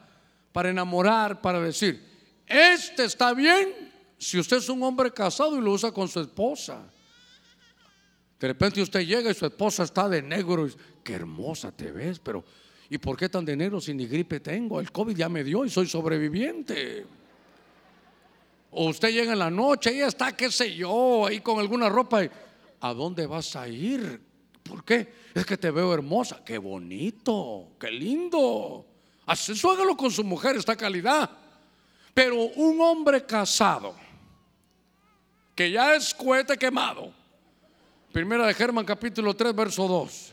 [0.52, 2.04] para enamorar, para decir,
[2.46, 6.82] este está bien si usted es un hombre casado y lo usa con su esposa.
[8.38, 10.66] De repente usted llega y su esposa está de negro.
[10.66, 10.72] Y,
[11.02, 12.44] Qué hermosa te ves, pero
[12.90, 14.80] ¿y por qué tan de negro si ni gripe tengo?
[14.80, 17.06] El COVID ya me dio y soy sobreviviente.
[18.70, 22.22] O usted llega en la noche y está, qué sé yo, ahí con alguna ropa.
[22.80, 24.20] ¿A dónde vas a ir?
[24.62, 25.12] ¿Por qué?
[25.34, 26.42] Es que te veo hermosa.
[26.44, 28.86] Qué bonito, qué lindo.
[29.26, 31.30] Así hágalo con su mujer, esta calidad.
[32.14, 33.94] Pero un hombre casado,
[35.54, 37.12] que ya es cohete quemado,
[38.12, 40.32] primera de Germán capítulo 3, verso 2.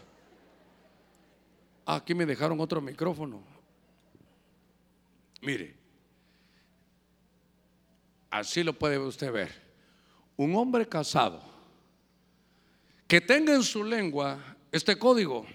[1.86, 3.43] Aquí me dejaron otro micrófono.
[5.41, 5.76] Mire,
[8.32, 9.61] así lo puede usted ver.
[10.38, 11.41] Un hombre casado
[13.07, 14.39] que tenga en su lengua
[14.71, 15.45] este código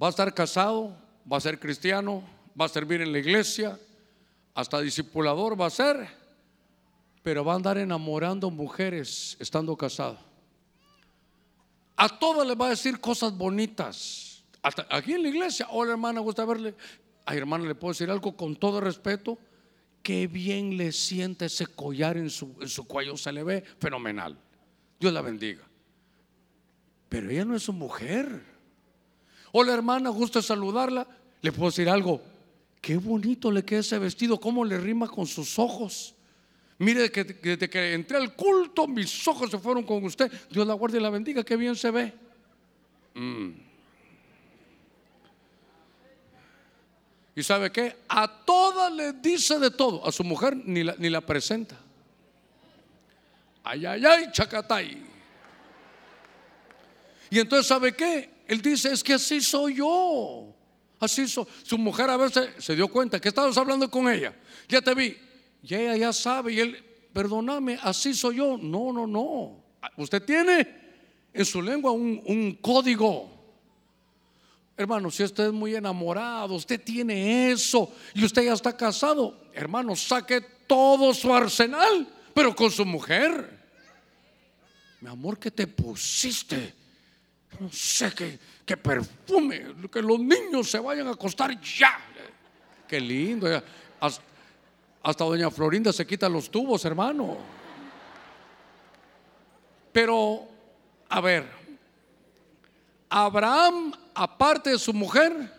[0.00, 0.96] va a estar casado,
[1.30, 2.22] va a ser cristiano,
[2.58, 3.78] va a servir en la iglesia,
[4.54, 6.08] hasta discipulador va a ser,
[7.22, 10.18] pero va a andar enamorando mujeres estando casado.
[11.96, 14.42] A todas le va a decir cosas bonitas.
[14.90, 16.74] Aquí en la iglesia, hola hermana, gusta verle.
[17.24, 19.38] A hermana le puedo decir algo con todo respeto.
[20.02, 24.36] Qué bien le siente ese collar en su, en su cuello, se le ve fenomenal.
[24.98, 25.62] Dios la bendiga.
[27.08, 28.42] Pero ella no es su mujer.
[29.52, 31.06] Hola hermana, gusta saludarla.
[31.40, 32.20] Le puedo decir algo.
[32.80, 36.16] Qué bonito le queda ese vestido, cómo le rima con sus ojos.
[36.78, 40.30] Mire que desde que entré al culto, mis ojos se fueron con usted.
[40.50, 42.12] Dios la guarde y la bendiga, qué bien se ve.
[43.14, 43.50] Mm.
[47.34, 47.96] ¿Y sabe qué?
[48.08, 50.06] A todas le dice de todo.
[50.06, 51.76] A su mujer ni la, ni la presenta.
[53.64, 55.02] Ay, ay, ay, chacatay.
[57.30, 58.28] Y entonces, ¿sabe qué?
[58.46, 60.54] Él dice, es que así soy yo.
[61.00, 61.46] Así soy.
[61.62, 64.34] Su mujer a veces se dio cuenta que estabas hablando con ella.
[64.68, 65.16] Ya te vi.
[65.62, 68.58] Y ella ya sabe, y él, perdóname, así soy yo.
[68.58, 69.62] No, no, no.
[69.96, 70.82] Usted tiene
[71.32, 73.30] en su lengua un, código.
[74.76, 79.94] Hermano, si usted es muy enamorado, usted tiene eso y usted ya está casado, hermano,
[79.94, 83.60] saque todo su arsenal, pero con su mujer.
[85.00, 86.74] Mi amor, que te pusiste?
[87.60, 92.00] No sé qué, qué perfume, que los niños se vayan a acostar ya.
[92.88, 93.46] Qué lindo.
[95.02, 97.36] Hasta doña Florinda se quita los tubos, hermano.
[99.92, 100.48] Pero,
[101.08, 101.50] a ver,
[103.10, 105.52] Abraham, aparte de su mujer,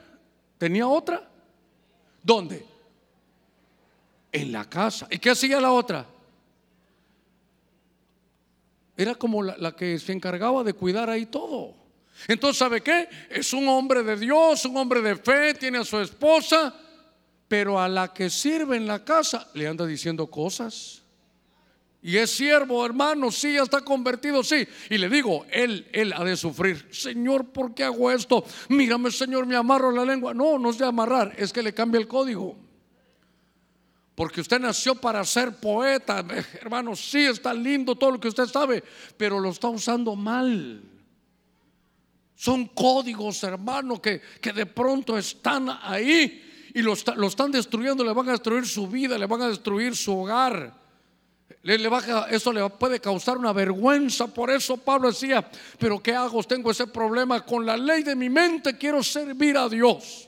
[0.57, 1.29] tenía otra.
[2.23, 2.65] ¿Dónde?
[4.31, 5.07] En la casa.
[5.11, 6.05] ¿Y qué hacía la otra?
[8.95, 11.75] Era como la, la, que se encargaba de cuidar ahí todo.
[12.27, 13.09] Entonces, ¿sabe qué?
[13.29, 16.73] Es un hombre de Dios, un hombre de fe, tiene a su esposa,
[17.53, 21.03] pero a la que sirve en la casa le anda diciendo cosas.
[22.01, 24.67] Y es siervo, hermano, sí, ya está convertido, sí.
[24.89, 26.87] Y le digo, él, él ha de sufrir.
[26.89, 28.43] Señor, ¿por qué hago esto?
[28.69, 30.33] Mírame, Señor, me amarro la lengua.
[30.33, 32.57] No, no es de amarrar, es que le cambia el código.
[34.15, 36.25] Porque usted nació para ser poeta,
[36.59, 38.83] hermano, sí, está lindo todo lo que usted sabe,
[39.15, 40.81] pero lo está usando mal.
[42.33, 48.29] Son códigos, hermano, que, que de pronto están ahí y lo, están destruyendo, le van
[48.29, 50.73] a destruir su vida, le van a destruir su hogar.
[51.61, 51.89] Le, le
[52.31, 54.27] eso le puede causar una vergüenza.
[54.27, 55.47] Por eso Pablo decía,
[55.77, 56.43] pero ¿qué hago?
[56.43, 60.27] Tengo ese problema con la ley de mi mente, quiero servir a Dios.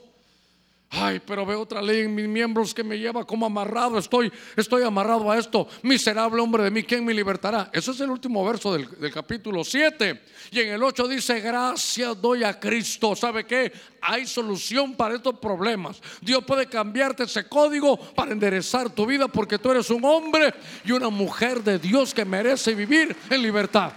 [0.88, 3.98] Ay, pero veo otra ley en mis miembros que me lleva como amarrado.
[3.98, 5.68] Estoy, estoy amarrado a esto.
[5.82, 7.70] Miserable hombre de mí, ¿quién me libertará?
[7.72, 10.22] Eso es el último verso del, del capítulo 7.
[10.52, 13.16] Y en el 8 dice, gracias doy a Cristo.
[13.16, 13.72] ¿Sabe qué?
[14.00, 16.00] Hay solución para estos problemas.
[16.20, 20.92] Dios puede cambiarte ese código para enderezar tu vida porque tú eres un hombre y
[20.92, 23.92] una mujer de Dios que merece vivir en libertad.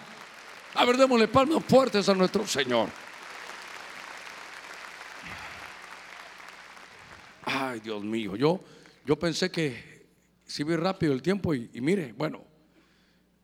[0.73, 2.89] A ver, démosle palmas fuertes a nuestro Señor.
[7.51, 8.61] Ay, Dios mío, yo,
[9.05, 10.05] yo pensé que
[10.45, 12.43] si vi rápido el tiempo y, y mire, bueno,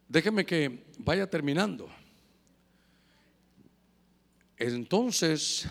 [0.08, 1.90] déjeme que vaya terminando.
[4.58, 5.68] Entonces,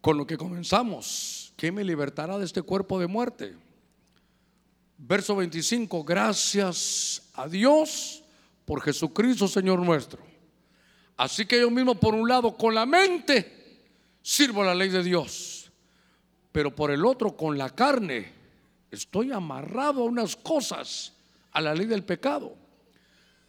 [0.00, 3.54] con lo que comenzamos, ¿quién me libertará de este cuerpo de muerte?
[4.98, 8.24] Verso 25, gracias a Dios
[8.64, 10.24] por Jesucristo Señor nuestro.
[11.16, 13.80] Así que yo mismo, por un lado, con la mente,
[14.22, 15.63] sirvo la ley de Dios
[16.54, 18.30] pero por el otro con la carne
[18.88, 21.12] estoy amarrado a unas cosas,
[21.50, 22.54] a la ley del pecado.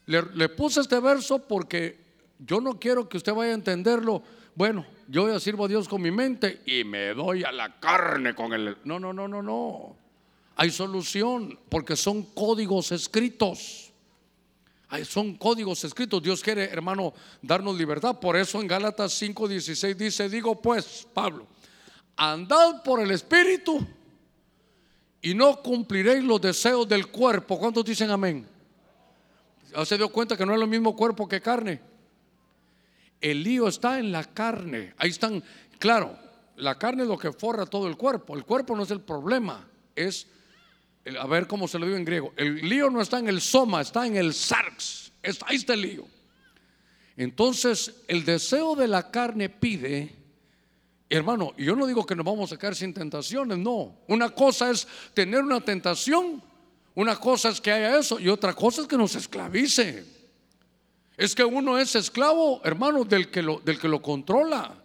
[0.08, 1.99] Le, puse este verso porque
[2.39, 4.24] yo no quiero que usted vaya a entenderlo.
[4.56, 8.34] Bueno, yo ya sirvo a Dios con mi mente y me doy a la carne
[8.34, 8.76] con el...
[8.86, 9.95] No, no, no, no, no.
[10.56, 13.93] Hay solución porque son códigos escritos.
[15.08, 16.24] son códigos escritos.
[16.24, 18.20] Dios quiere, hermano, darnos libertad.
[18.20, 21.45] Por eso en Gálatas 5:16 dice, digo pues, Pablo,
[22.16, 23.86] andad por el Espíritu
[25.22, 27.57] y no cumpliréis los deseos del cuerpo.
[27.57, 28.47] ¿Cuántos dicen amén?
[29.72, 31.82] ¿Ya se dio cuenta que no es lo mismo cuerpo que carne?
[33.20, 34.93] El lío está en la carne.
[34.97, 35.43] Ahí están,
[35.80, 36.18] claro,
[36.57, 38.36] la carne es lo que forra todo el cuerpo.
[38.36, 40.28] El cuerpo no es el problema, es,
[41.20, 42.34] a ver cómo se lo digo en griego.
[42.38, 45.11] El lío no está en el soma, está en el sarx.
[45.47, 46.07] ahí está el lío.
[47.18, 50.13] Entonces, el deseo de la carne pide,
[51.10, 53.95] hermano, yo no digo que nos vamos a quedar sin tentaciones, no.
[54.08, 56.41] Una cosa es tener una tentación,
[56.95, 60.06] una cosa es que haya eso y otra cosa es que nos esclavice.
[61.18, 64.76] Es que uno es esclavo, hermano, del que lo, del que lo controla.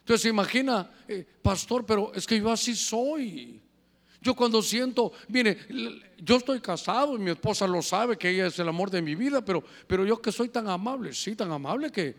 [0.00, 3.60] Entonces imagina, eh, pastor, pero es que yo así soy.
[4.20, 5.58] Yo cuando siento, mire,
[6.18, 9.14] yo estoy casado y mi esposa lo sabe que ella es el amor de mi
[9.14, 12.16] vida, pero, pero yo que soy tan amable, sí, tan amable que,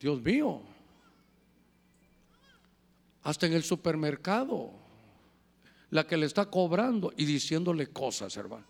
[0.00, 0.62] Dios mío,
[3.26, 4.70] hasta en el supermercado,
[5.90, 8.64] la que le está cobrando y diciéndole cosas, hermano.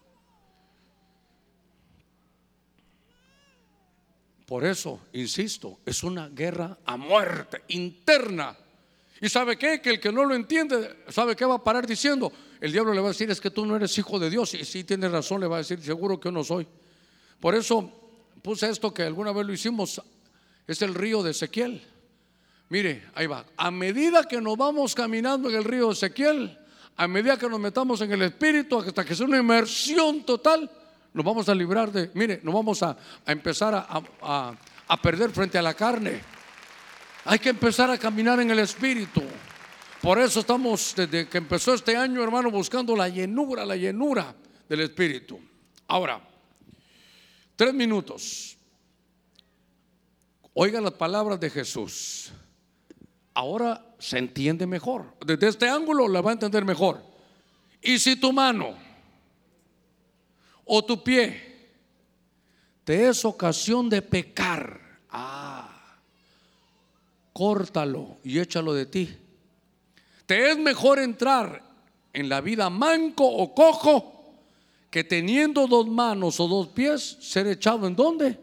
[4.47, 8.57] Por eso, insisto, es una guerra a muerte interna.
[9.21, 9.83] ¿Y sabe qué?
[9.83, 12.33] Que el que no lo entiende, ¿sabe qué va a parar diciendo?
[12.59, 14.55] el diablo le va a decir, es que tú no eres hijo de Dios.
[14.55, 16.67] Y si tiene razón, le va a decir, seguro que yo no soy.
[17.41, 17.93] Por eso
[18.41, 20.01] puse esto que alguna vez lo hicimos,
[20.67, 21.83] es el río de Ezequiel.
[22.69, 23.45] Mire, ahí va.
[23.57, 26.59] A medida que nos vamos caminando en el río Ezequiel,
[26.97, 30.71] a medida que nos metamos en el Espíritu, hasta que sea una inmersión total,
[31.13, 32.97] nos vamos a librar de, mire, nos vamos a,
[33.27, 34.53] empezar a,
[34.89, 36.21] a perder frente a la carne.
[37.25, 39.23] Hay que empezar a caminar en el Espíritu.
[40.01, 44.35] Por eso estamos desde que empezó este año, hermano, buscando la llenura, la llenura
[44.69, 45.41] del Espíritu.
[45.89, 46.21] Ahora,
[47.55, 48.57] tres minutos.
[50.55, 52.33] Oiga las palabras de Jesús.
[53.37, 55.15] Ahora se entiende mejor.
[55.25, 57.03] Desde este ángulo la va a entender mejor.
[57.83, 58.75] Y si tu mano
[60.65, 61.71] o tu pie
[62.85, 64.81] te es ocasión de pecar,
[65.11, 65.99] ah,
[67.33, 69.17] córtalo y échalo de ti
[70.27, 71.63] te es mejor entrar
[72.13, 74.43] en la vida manco o cojo
[74.91, 78.39] que teniendo dos manos o dos pies ser echado en dónde?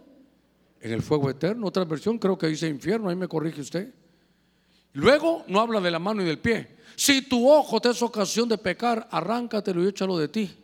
[0.80, 1.68] En el fuego eterno.
[1.68, 3.94] Otra versión creo que dice infierno, ahí me corrige usted.
[4.94, 6.78] Luego no habla de la mano y del pie.
[6.96, 10.56] Si tu ojo te es ocasión de pecar, arráncatelo y échalo de ti.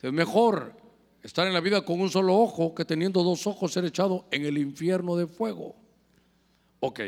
[0.00, 0.74] Es mejor
[1.22, 4.44] estar en la vida con un solo ojo que teniendo dos ojos ser echado en
[4.44, 5.76] el infierno de fuego.
[6.80, 7.00] Ok.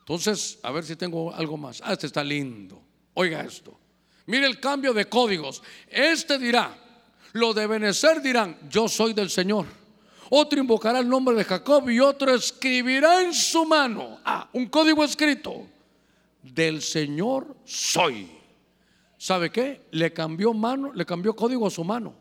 [0.00, 1.80] Entonces, a ver si tengo algo más.
[1.84, 2.82] Ah, este está lindo.
[3.14, 3.78] Oiga esto.
[4.26, 5.62] Mire el cambio de códigos.
[5.88, 6.76] Este dirá,
[7.32, 9.66] lo de Benecer dirán, yo soy del Señor.
[10.30, 15.04] Otro invocará el nombre de Jacob y otro escribirá en su mano, ah, un código
[15.04, 15.66] escrito,
[16.42, 18.30] del Señor soy.
[19.16, 19.86] ¿Sabe qué?
[19.90, 22.14] Le cambió mano, le cambió código a su mano,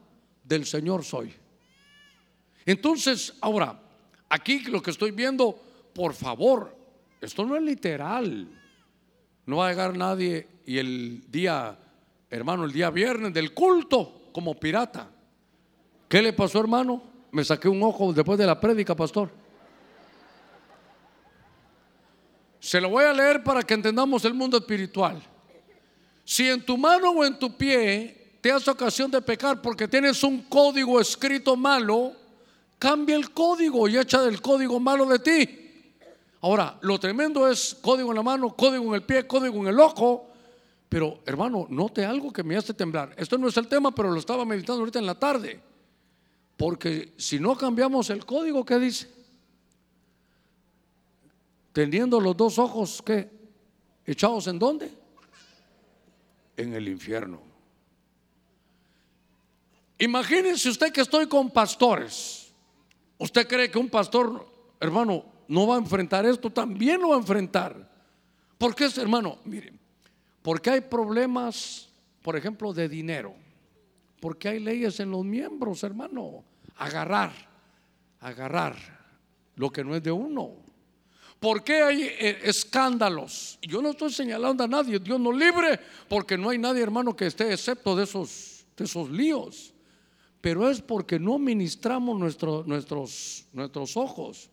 [0.43, 1.33] del Señor soy.
[2.65, 3.79] Entonces, ahora,
[4.29, 5.59] aquí lo que estoy viendo,
[5.93, 6.75] por favor,
[7.19, 8.47] esto no es literal.
[9.45, 11.77] No va a llegar nadie y el día,
[12.29, 15.09] hermano, el día viernes del culto como pirata.
[16.07, 17.12] ¿Qué le pasó, hermano?
[17.33, 19.31] Me saqué un ojo después de la prédica, pastor.
[22.59, 25.19] Se lo voy a leer para que entendamos el mundo espiritual.
[26.23, 30.23] Si en tu mano o en tu pie te hace ocasión de pecar porque tienes
[30.23, 32.13] un código escrito malo,
[32.77, 35.59] cambia el código y echa del código malo de ti.
[36.41, 39.79] Ahora, lo tremendo es código en la mano, código en el pie, código en el
[39.79, 40.29] ojo.
[40.87, 43.15] Pero hermano, note algo que me hace temblar.
[43.17, 45.72] Esto no es el tema, pero lo estaba meditando ahorita en la tarde.
[46.57, 49.09] Porque si no cambiamos el código, ¿qué dice?
[51.71, 53.29] Teniendo los dos ojos, ¿qué?
[54.05, 54.91] ¿Echados en dónde?
[56.55, 57.41] En el infierno.
[59.97, 62.51] Imagínense usted que estoy con pastores.
[63.17, 64.45] ¿Usted cree que un pastor,
[64.79, 67.89] hermano, no va a enfrentar esto, también lo va a enfrentar.
[68.57, 69.37] ¿Por qué, hermano?
[69.45, 69.79] Miren,
[70.41, 71.89] porque hay problemas,
[72.21, 73.35] por ejemplo, de dinero.
[74.23, 76.45] Porque hay leyes en los miembros, hermano.
[76.77, 77.33] Agarrar,
[78.21, 78.73] agarrar
[79.57, 80.53] lo que no es de uno.
[81.41, 83.59] ¿Por qué hay eh, escándalos?
[83.61, 87.25] Yo no estoy señalando a nadie, Dios no libre, porque no hay nadie, hermano, que
[87.25, 89.73] esté excepto de esos, de esos líos.
[90.39, 94.49] Pero es porque no ministramos nuestros, nuestros ojos.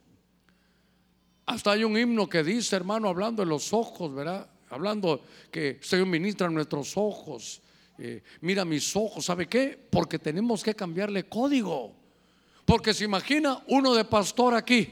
[1.46, 4.50] Hasta hay un himno que dice, hermano, hablando de los ojos, ¿verdad?
[4.68, 5.20] Hablando
[5.52, 7.62] que Señor ministra nuestros ojos.
[8.03, 9.78] Eh, mira mis ojos, ¿sabe qué?
[9.90, 11.94] Porque tenemos que cambiarle código.
[12.64, 14.90] Porque se imagina uno de pastor aquí,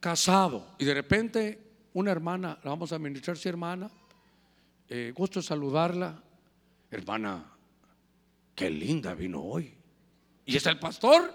[0.00, 1.58] casado, y de repente
[1.92, 3.88] una hermana, la vamos a ministrar, si hermana,
[4.88, 6.20] eh, gusto saludarla,
[6.90, 7.52] hermana,
[8.56, 9.72] qué linda vino hoy.
[10.44, 11.32] ¿Y es el pastor?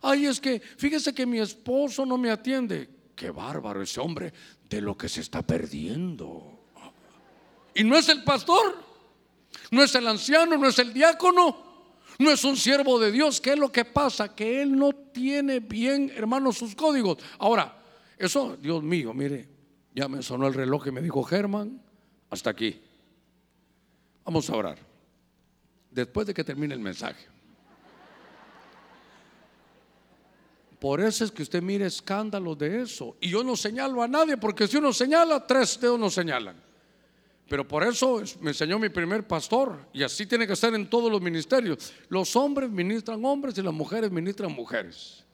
[0.00, 2.88] Ay, es que fíjese que mi esposo no me atiende.
[3.16, 4.32] Qué bárbaro ese hombre
[4.68, 6.61] de lo que se está perdiendo.
[7.74, 8.76] Y no es el pastor,
[9.70, 11.56] no es el anciano, no es el diácono,
[12.18, 13.40] no es un siervo de Dios.
[13.40, 14.34] ¿Qué es lo que pasa?
[14.34, 17.18] Que él no tiene bien, hermanos, sus códigos.
[17.38, 17.82] Ahora,
[18.18, 19.48] eso, Dios mío, mire,
[19.94, 21.82] ya me sonó el reloj y me dijo Germán,
[22.30, 22.80] hasta aquí.
[24.24, 24.78] Vamos a orar.
[25.90, 27.26] Después de que termine el mensaje.
[30.78, 33.16] Por eso es que usted mire escándalos de eso.
[33.20, 36.71] Y yo no señalo a nadie, porque si uno señala, tres dedos no señalan.
[37.48, 39.86] Pero por eso me enseñó mi primer pastor.
[39.92, 41.92] Y así tiene que ser en todos los ministerios.
[42.08, 45.24] Los hombres ministran hombres y las mujeres ministran mujeres.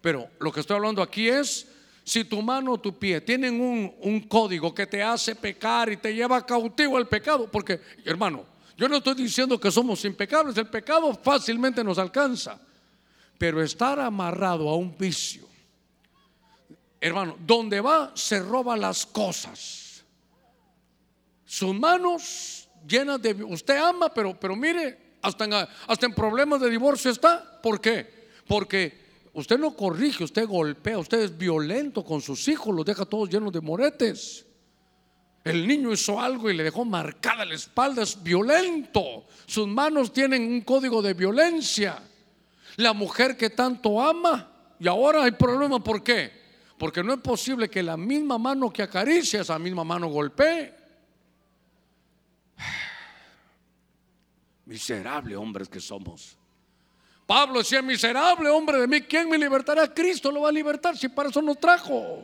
[0.00, 1.68] Pero lo que estoy hablando aquí es,
[2.02, 5.96] si tu mano o tu pie tienen un, un código que te hace pecar y
[5.96, 8.44] te lleva cautivo al pecado, porque hermano,
[8.76, 12.58] yo no estoy diciendo que somos impecables, el pecado fácilmente nos alcanza.
[13.38, 15.48] Pero estar amarrado a un vicio,
[17.00, 19.81] hermano, donde va se roba las cosas.
[21.52, 23.34] Sus manos llenas de...
[23.44, 27.60] Usted ama, pero, pero mire, hasta en, hasta en problemas de divorcio está.
[27.60, 28.30] ¿Por qué?
[28.48, 28.98] Porque
[29.34, 33.52] usted no corrige, usted golpea, usted es violento con sus hijos, los deja todos llenos
[33.52, 34.46] de moretes.
[35.44, 39.26] El niño hizo algo y le dejó marcada la espalda, es violento.
[39.44, 42.02] Sus manos tienen un código de violencia.
[42.76, 46.32] La mujer que tanto ama y ahora hay problema, ¿por qué?
[46.78, 50.80] Porque no es posible que la misma mano que acaricia, esa misma mano golpee.
[54.66, 56.36] Miserable hombres que somos.
[57.26, 59.92] Pablo decía, miserable hombre de mí, ¿quién me libertará?
[59.92, 62.22] Cristo lo va a libertar si para eso nos trajo.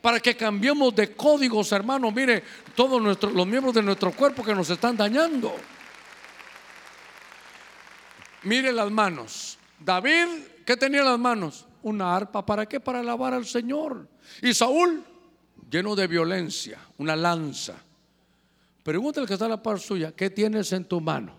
[0.00, 2.10] Para que cambiemos de códigos, hermano.
[2.10, 2.42] Mire,
[2.74, 5.54] todos nuestros, los miembros de nuestro cuerpo que nos están dañando.
[8.42, 9.58] Mire las manos.
[9.78, 10.26] David,
[10.64, 11.66] ¿qué tenía en las manos?
[11.82, 12.44] Una arpa.
[12.44, 12.80] ¿Para qué?
[12.80, 14.08] Para alabar al Señor.
[14.42, 15.04] Y Saúl,
[15.70, 17.74] lleno de violencia, una lanza.
[18.82, 21.34] Pregúntale que está a la par suya, ¿qué tienes en tu mano?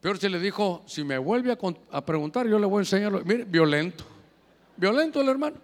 [0.00, 1.56] Peor si le dijo, si me vuelve
[1.92, 3.22] a, preguntar, yo le voy a enseñarlo.
[3.24, 4.04] Mire, violento.
[4.76, 5.56] Violento el hermano.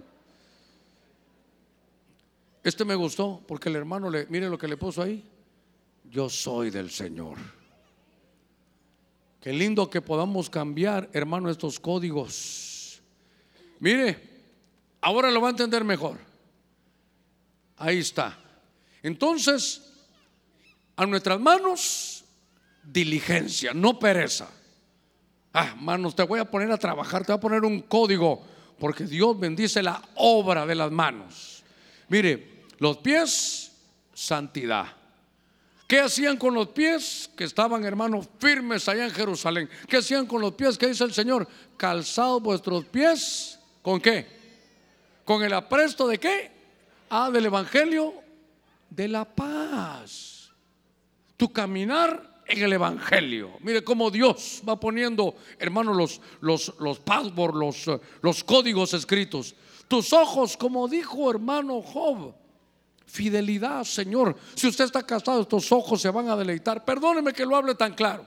[2.63, 5.25] Este me gustó porque el hermano le, mire lo que le puso ahí.
[6.05, 7.37] Yo soy del Señor.
[9.41, 13.03] Qué lindo que podamos cambiar, hermano, estos códigos.
[13.81, 14.19] Mire,
[15.01, 16.19] ahora lo va a entender mejor.
[17.77, 18.39] Ahí está.
[19.03, 19.83] Entonces,
[20.97, 22.25] a nuestras manos,
[22.83, 24.49] diligencia, no pereza.
[25.53, 28.45] Ah, manos, te voy a poner a trabajar, te voy a poner un código,
[28.79, 31.63] porque Dios bendice la obra de las manos.
[32.09, 33.73] Mire, los pies,
[34.15, 34.87] santidad.
[35.87, 37.31] ¿Qué hacían con los pies?
[37.35, 39.71] Que estaban, hermanos, firmes allá en Jerusalén.
[39.89, 40.77] ¿Qué hacían con los pies?
[40.77, 41.49] ¿Qué dice el Señor?
[41.77, 43.59] Calzados vuestros pies.
[43.81, 44.27] ¿Con qué?
[45.25, 46.51] ¿Con el apresto de qué?
[47.09, 48.28] Ah, del Evangelio
[48.91, 50.51] de la paz.
[51.37, 53.53] Tu caminar en el Evangelio.
[53.61, 57.55] Mire cómo Dios va poniendo, hermanos, los, los, los passwords,
[57.87, 59.55] los, los códigos escritos.
[59.87, 62.35] Tus ojos, como dijo hermano Job,
[63.07, 64.37] Fidelidad, Señor.
[64.55, 66.85] Si usted está casado, estos ojos se van a deleitar.
[66.85, 68.27] Perdóneme que lo hable tan claro.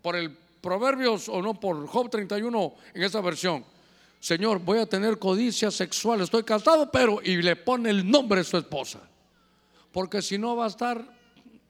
[0.00, 0.34] Por el
[0.64, 3.62] Proverbios o no por Job 31 en esa versión.
[4.18, 6.22] Señor, voy a tener codicia sexual.
[6.22, 9.00] Estoy casado, pero y le pone el nombre de su esposa.
[9.94, 11.06] Porque si no va a estar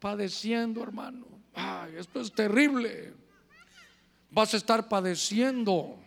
[0.00, 1.26] padeciendo, hermano.
[1.52, 3.12] Ay, esto es terrible.
[4.30, 5.98] Vas a estar padeciendo.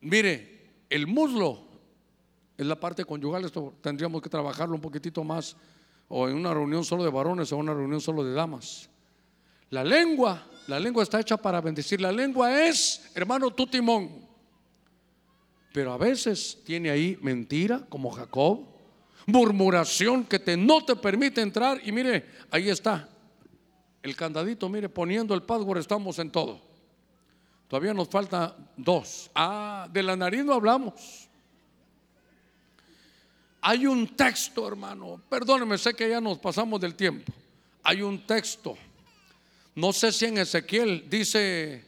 [0.00, 1.64] Mire, el muslo
[2.56, 5.56] es la parte conyugal, esto tendríamos que trabajarlo un poquitito más,
[6.06, 8.88] o en una reunión solo de varones o una reunión solo de damas.
[9.70, 12.00] La lengua, la lengua está hecha para bendecir.
[12.00, 14.24] La lengua es, hermano, tu timón.
[15.72, 18.77] Pero a veces tiene ahí mentira, como Jacob,
[19.28, 21.80] murmuración que te, no te permite entrar.
[21.84, 23.08] Y mire, ahí está
[24.02, 26.60] el candadito, mire, poniendo el password estamos en todo.
[27.68, 29.30] Todavía nos falta dos.
[29.34, 31.28] Ah, de la nariz no hablamos.
[33.60, 35.20] Hay un texto, hermano.
[35.28, 37.30] Perdóneme, sé que ya nos pasamos del tiempo.
[37.82, 38.78] Hay un texto.
[39.74, 41.84] No sé si en Ezequiel dice,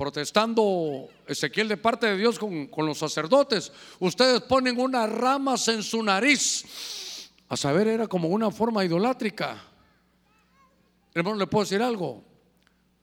[0.00, 5.82] protestando Ezequiel de parte de Dios con, con los sacerdotes, ustedes ponen unas ramas en
[5.82, 7.28] su nariz.
[7.50, 9.62] A saber, era como una forma idolátrica.
[11.12, 12.24] Hermano, le puedo decir algo.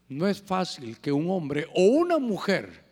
[0.09, 2.83] No es fácil que un hombre o una mujer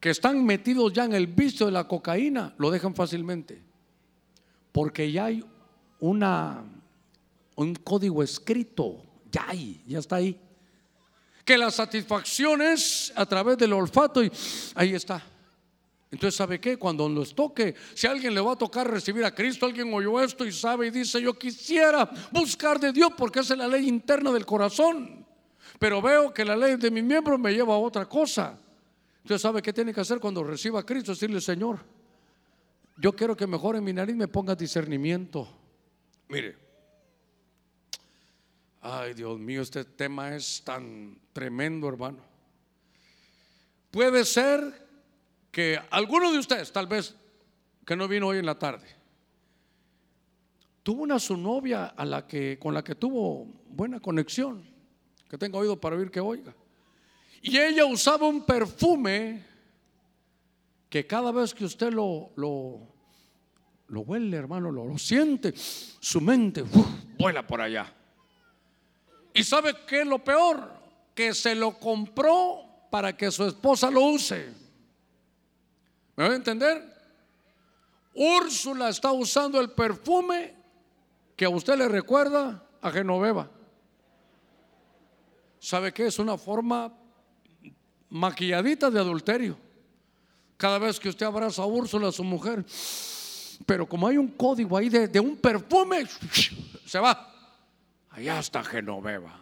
[0.00, 3.62] que están metidos ya en el vicio de la cocaína, lo dejan fácilmente.
[4.72, 5.44] Porque ya hay
[5.98, 6.64] una,
[7.54, 10.40] un código escrito, ya hay, ya está ahí.
[11.50, 14.30] Que la satisfacción es a través del olfato y
[14.76, 15.20] ahí está.
[16.08, 16.76] Entonces, ¿sabe qué?
[16.76, 20.46] Cuando nos toque, si alguien le va a tocar recibir a Cristo, alguien oyó esto
[20.46, 24.30] y sabe y dice, yo quisiera buscar de Dios porque esa es la ley interna
[24.30, 25.26] del corazón.
[25.80, 28.56] Pero veo que la ley de mi miembro me lleva a otra cosa.
[29.16, 31.10] Entonces, ¿sabe qué tiene que hacer cuando reciba a Cristo?
[31.10, 31.80] Decirle, Señor,
[32.96, 35.48] yo quiero que mejore mi nariz me ponga discernimiento.
[36.28, 36.69] Mire,
[38.80, 42.18] ay Dios mío, este tema es tan tremendo, hermano.
[43.90, 44.88] Puede ser
[45.50, 47.14] que alguno de ustedes, tal vez
[47.84, 48.86] que no vino hoy en la tarde,
[50.82, 54.64] tuvo una su novia a la que, con la que tuvo buena conexión,
[55.28, 56.54] que tenga oído para oír que oiga.
[57.42, 59.44] Y ella usaba un perfume
[60.88, 62.80] que cada vez que usted lo, lo,
[63.88, 66.64] lo huele, hermano, lo, lo siente, su mente
[67.18, 67.92] vuela por allá.
[69.34, 70.70] ¿Y sabe qué es lo peor?
[71.14, 74.52] Que se lo compró para que su esposa lo use.
[76.16, 76.90] ¿Me va a entender?
[78.14, 80.54] Úrsula está usando el perfume
[81.36, 83.48] que a usted le recuerda a Genoveva.
[85.58, 86.06] ¿Sabe qué?
[86.06, 86.92] Es una forma
[88.08, 89.56] maquilladita de adulterio.
[90.56, 92.64] Cada vez que usted abraza a Úrsula, a su mujer,
[93.64, 96.06] pero como hay un código ahí de un perfume,
[96.84, 97.29] se va.
[98.20, 99.40] Allá está Genoveva.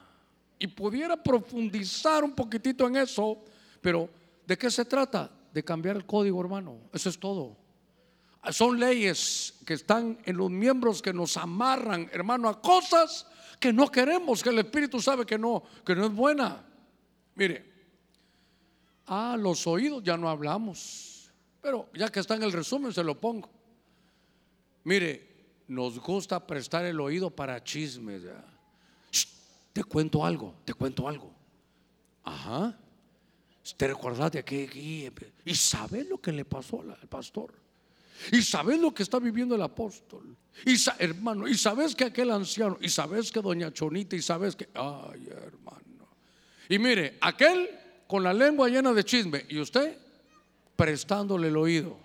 [0.58, 3.38] Y pudiera profundizar un poquitito en eso,
[3.80, 4.08] pero
[4.46, 5.30] ¿de qué se trata?
[5.52, 6.78] de cambiar el código, hermano.
[6.92, 7.56] Eso es todo.
[8.50, 13.26] Son leyes que están en los miembros que nos amarran, hermano, a cosas
[13.58, 16.64] que no queremos, que el Espíritu sabe que no, que no es buena.
[17.34, 17.72] Mire,
[19.06, 23.18] a los oídos ya no hablamos, pero ya que está en el resumen se lo
[23.18, 23.50] pongo.
[24.84, 25.26] Mire,
[25.66, 28.22] nos gusta prestar el oído para chismes.
[29.78, 31.32] Te cuento algo, te cuento algo.
[32.24, 32.76] Ajá.
[33.76, 34.68] ¿Te recordás de aquí?
[35.44, 37.54] ¿Y sabes lo que le pasó al pastor?
[38.32, 40.36] ¿Y sabes lo que está viviendo el apóstol?
[40.66, 42.76] Y hermano, ¿y sabes que aquel anciano?
[42.80, 44.16] ¿Y sabes que doña Chonita?
[44.16, 44.68] ¿Y sabes que...
[44.74, 46.08] Ay, hermano.
[46.68, 47.70] Y mire, aquel
[48.08, 49.96] con la lengua llena de chisme y usted
[50.74, 51.96] prestándole el oído.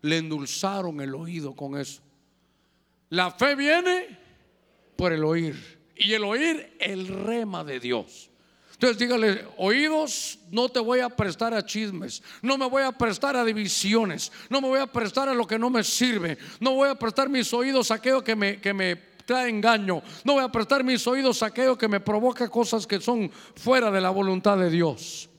[0.00, 2.00] Le endulzaron el oído con eso.
[3.10, 4.18] La fe viene
[4.96, 5.75] por el oír.
[5.96, 8.30] Y el oír el rema de Dios.
[8.76, 13.34] Entonces dígale, oídos, no te voy a prestar a chismes, no me voy a prestar
[13.34, 16.90] a divisiones, no me voy a prestar a lo que no me sirve, no voy
[16.90, 20.52] a prestar mis oídos a aquello que me, que me trae engaño, no voy a
[20.52, 24.58] prestar mis oídos a aquello que me provoca cosas que son fuera de la voluntad
[24.58, 25.30] de Dios.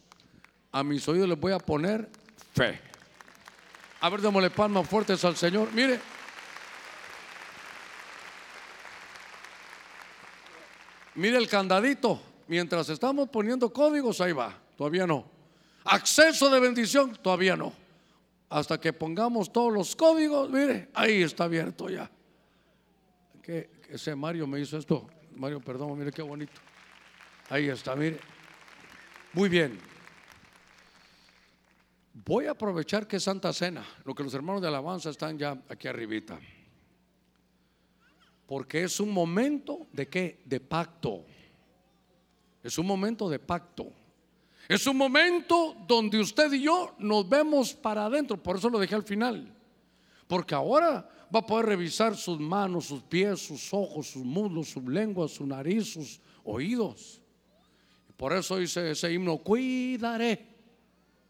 [0.71, 2.09] A mis oídos les voy a poner
[2.55, 2.81] fe.
[4.01, 5.71] A ver, démosle palmas fuertes al Señor.
[5.73, 6.16] Mire.
[11.17, 12.21] Mire el candadito.
[12.47, 15.25] Mientras estamos poniendo códigos, ahí va, todavía no.
[15.83, 17.73] Acceso de bendición, todavía no.
[18.49, 22.09] Hasta que pongamos todos los códigos, mire, ahí está abierto ya.
[23.89, 25.09] Ese Mario me hizo esto.
[25.35, 26.61] Mario, perdón, mire qué bonito.
[27.49, 28.19] Ahí está, mire.
[29.33, 29.77] Muy bien.
[32.13, 35.57] Voy a aprovechar que es Santa Cena, lo que los hermanos de alabanza están ya
[35.69, 36.39] aquí arribita.
[38.47, 40.39] Porque es un momento de qué?
[40.45, 41.25] De pacto.
[42.63, 43.91] Es un momento de pacto.
[44.67, 48.41] Es un momento donde usted y yo nos vemos para adentro.
[48.41, 49.53] Por eso lo dejé al final.
[50.27, 54.81] Porque ahora va a poder revisar sus manos, sus pies, sus ojos, sus muslos, su
[54.89, 57.21] lengua, su nariz, sus oídos.
[58.15, 60.45] Por eso dice ese himno, cuidaré,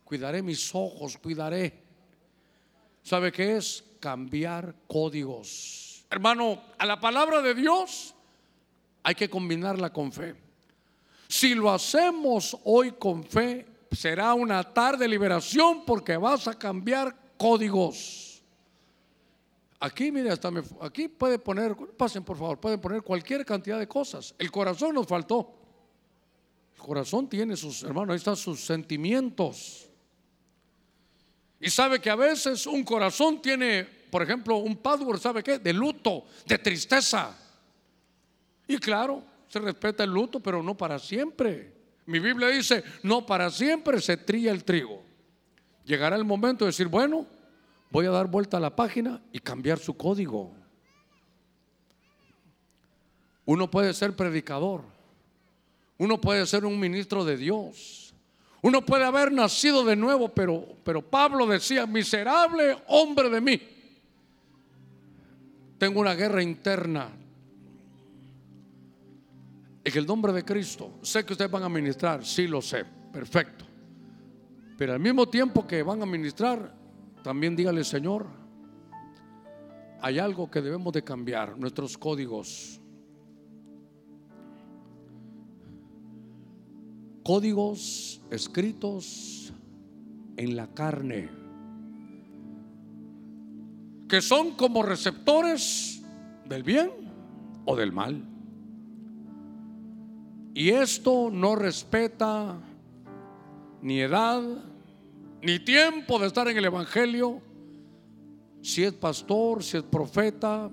[0.03, 1.83] cuidaré mis ojos, cuidaré.
[3.03, 3.83] ¿Sabe qué es?
[3.99, 5.86] Cambiar códigos.
[6.09, 8.13] Hermano, a la palabra de Dios
[9.03, 10.35] hay que combinarla con fe.
[11.27, 17.15] Si lo hacemos hoy con fe, será una tarde de liberación porque vas a cambiar
[17.37, 18.41] códigos.
[19.79, 20.51] Aquí, mire, hasta
[20.81, 24.33] aquí puede poner, pasen por favor, pueden poner cualquier cantidad de cosas.
[24.39, 25.53] El corazón nos faltó.
[26.75, 29.87] El corazón tiene sus, hermanos, ahí están sus sentimientos.
[31.59, 35.59] Y sabe que a veces un corazón tiene, por ejemplo, un password, ¿sabe qué?
[35.59, 37.37] De luto, de tristeza.
[38.67, 41.73] Y claro, se respeta el luto, pero no para siempre.
[42.05, 45.03] Mi Biblia dice, no para siempre se trilla el trigo.
[45.85, 47.25] Llegará el momento de decir, bueno,
[47.89, 50.53] voy a dar vuelta a la página y cambiar su código.
[53.45, 54.83] Uno puede ser predicador,
[55.97, 58.13] uno puede ser un ministro de Dios,
[58.61, 63.61] uno puede haber nacido de nuevo, pero, pero Pablo decía, miserable hombre de mí,
[65.77, 67.09] tengo una guerra interna,
[69.83, 72.83] En el nombre de Cristo, sé que ustedes van a ministrar, sí lo sé,
[73.13, 73.63] perfecto.
[74.77, 76.75] Pero al mismo tiempo que van a ministrar,
[77.23, 78.27] también dígale, Señor,
[80.01, 82.81] hay algo que debemos de cambiar, nuestros códigos.
[87.23, 89.53] Códigos escritos
[90.35, 91.29] en la carne,
[94.07, 96.01] que son como receptores
[96.45, 96.91] del bien
[97.65, 98.23] o del mal.
[100.53, 102.57] Y esto no respeta
[103.81, 104.41] ni edad,
[105.41, 107.41] ni tiempo de estar en el Evangelio,
[108.61, 110.69] si es pastor, si es profeta,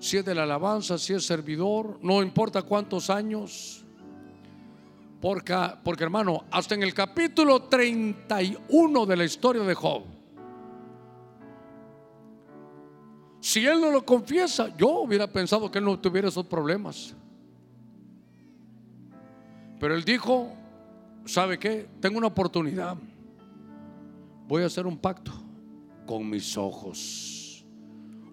[0.00, 3.84] si es de la alabanza, si es servidor, no importa cuántos años.
[5.20, 5.54] Porque,
[5.84, 10.17] porque hermano, hasta en el capítulo 31 de la historia de Job,
[13.40, 17.14] si él no lo confiesa, yo hubiera pensado que él no tuviera esos problemas.
[19.78, 20.52] Pero él dijo,
[21.24, 21.88] ¿sabe qué?
[22.00, 22.96] Tengo una oportunidad.
[24.48, 25.32] Voy a hacer un pacto
[26.06, 27.64] con mis ojos.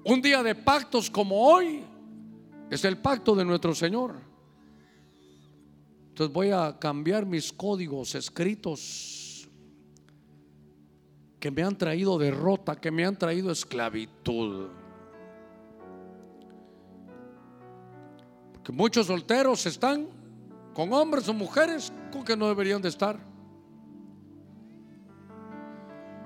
[0.03, 1.83] Un día de pactos como hoy
[2.69, 4.15] es el pacto de nuestro Señor.
[6.09, 9.49] Entonces voy a cambiar mis códigos escritos
[11.39, 14.69] que me han traído derrota, que me han traído esclavitud.
[18.65, 20.07] Porque muchos solteros están
[20.73, 23.15] con hombres o mujeres con que no deberían de estar.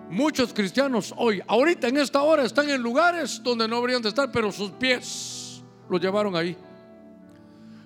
[0.09, 4.31] Muchos cristianos hoy, ahorita en esta hora, están en lugares donde no deberían de estar,
[4.31, 6.55] pero sus pies los llevaron ahí.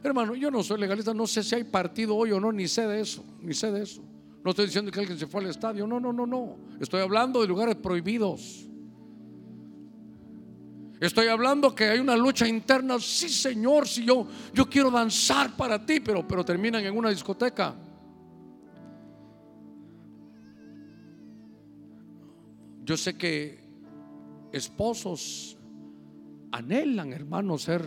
[0.04, 2.86] Hermano, yo no soy legalista, no sé si hay partido hoy o no, ni sé
[2.86, 4.04] de eso, ni sé de eso.
[4.44, 6.58] No estoy diciendo que alguien se fue al estadio, no, no, no, no.
[6.80, 8.68] Estoy hablando de lugares prohibidos.
[11.04, 15.86] Estoy hablando que hay una lucha interna, sí Señor, si yo, yo quiero danzar para
[15.86, 17.76] ti, pero, pero terminan en una discoteca.
[22.86, 23.60] Yo sé que
[24.54, 25.58] esposos
[26.54, 27.84] anhelan, hermanos, ser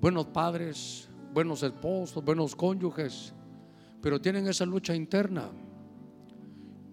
[0.00, 3.32] buenos padres, buenos esposos, buenos cónyuges,
[4.02, 5.52] pero tienen esa lucha interna.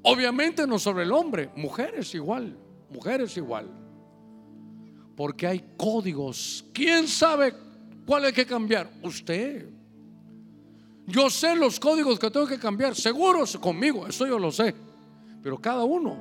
[0.03, 2.55] Obviamente no sobre el hombre, mujeres igual,
[2.91, 3.80] mujeres igual.
[5.21, 6.65] Porque hay códigos.
[6.73, 7.53] ¿Quién sabe
[8.07, 8.89] cuál hay que cambiar?
[9.03, 9.69] Usted.
[11.05, 14.73] Yo sé los códigos que tengo que cambiar, seguros conmigo, eso yo lo sé.
[15.43, 16.17] Pero cada uno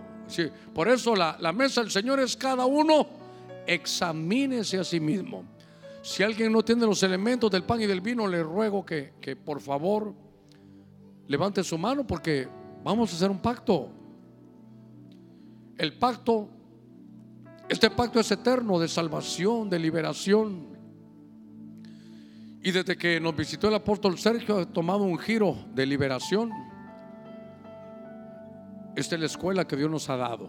[0.74, 3.06] por eso la, la mesa del Señor es cada uno
[3.66, 5.44] examínese a sí mismo.
[6.02, 9.34] Si alguien no tiene los elementos del pan y del vino, le ruego que, que
[9.34, 10.12] por favor
[11.26, 12.46] levante su mano porque
[12.84, 13.88] vamos a hacer un pacto.
[15.78, 16.59] El pacto,
[17.70, 20.76] este pacto es eterno de salvación, de liberación.
[22.64, 26.50] Y desde que nos visitó el apóstol Sergio ha tomado un giro de liberación.
[28.96, 30.48] Esta es la escuela que Dios nos ha dado.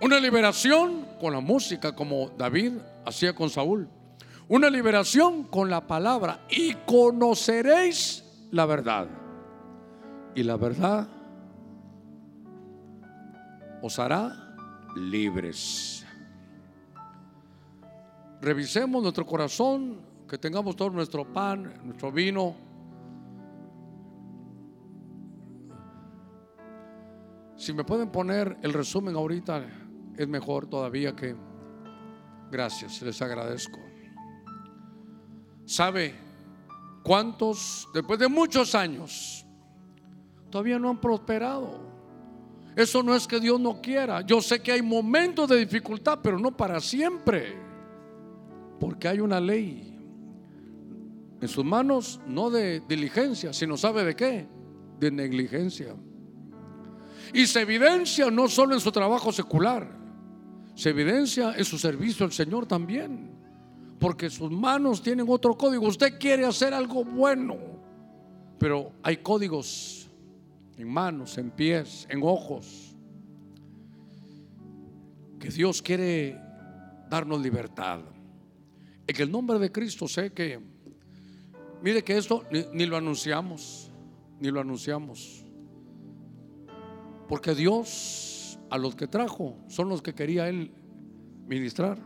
[0.00, 2.72] Una liberación con la música, como David
[3.04, 3.86] hacía con Saúl.
[4.48, 6.46] Una liberación con la palabra.
[6.48, 9.08] Y conoceréis la verdad.
[10.34, 11.06] Y la verdad
[13.82, 14.45] os hará
[14.96, 16.04] libres.
[18.40, 22.66] Revisemos nuestro corazón, que tengamos todo nuestro pan, nuestro vino
[27.56, 29.64] Si me pueden poner el resumen ahorita,
[30.16, 31.34] es mejor todavía que...
[32.50, 33.80] Gracias, les agradezco.
[35.64, 36.14] ¿Sabe
[37.02, 39.44] cuántos, después de muchos años,
[40.50, 41.95] todavía no han prosperado?
[42.76, 44.20] Eso no es que Dios no quiera.
[44.20, 47.56] Yo sé que hay momentos de dificultad, pero no para siempre.
[48.78, 49.98] Porque hay una ley
[51.40, 54.46] en sus manos, no de diligencia, sino sabe de qué,
[55.00, 55.96] de negligencia.
[57.32, 59.88] Y se evidencia no solo en su trabajo secular,
[60.74, 63.34] se evidencia en su servicio al Señor también.
[63.98, 65.86] Porque sus manos tienen otro código.
[65.86, 67.56] Usted quiere hacer algo bueno,
[68.58, 70.05] pero hay códigos
[70.76, 72.94] en manos, en pies, en ojos.
[75.38, 76.38] Que Dios quiere
[77.08, 78.00] darnos libertad.
[79.06, 80.60] En el nombre de Cristo sé que,
[81.82, 83.90] mire que esto ni, lo anunciamos,
[84.40, 85.44] ni lo anunciamos.
[87.28, 90.72] Porque Dios a los que trajo son los que quería Él
[91.46, 91.98] ministrar.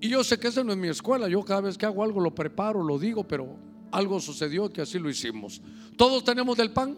[0.00, 1.28] Y yo sé que esa no es mi escuela.
[1.28, 3.56] Yo cada vez que hago algo lo preparo, lo digo, pero
[3.92, 5.62] algo sucedió que así lo hicimos.
[5.96, 6.96] Todos tenemos del pan.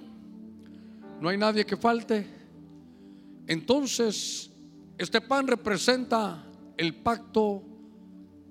[1.21, 2.27] No hay nadie que falte.
[3.47, 4.51] Entonces,
[4.97, 6.47] este pan representa
[6.77, 7.63] el pacto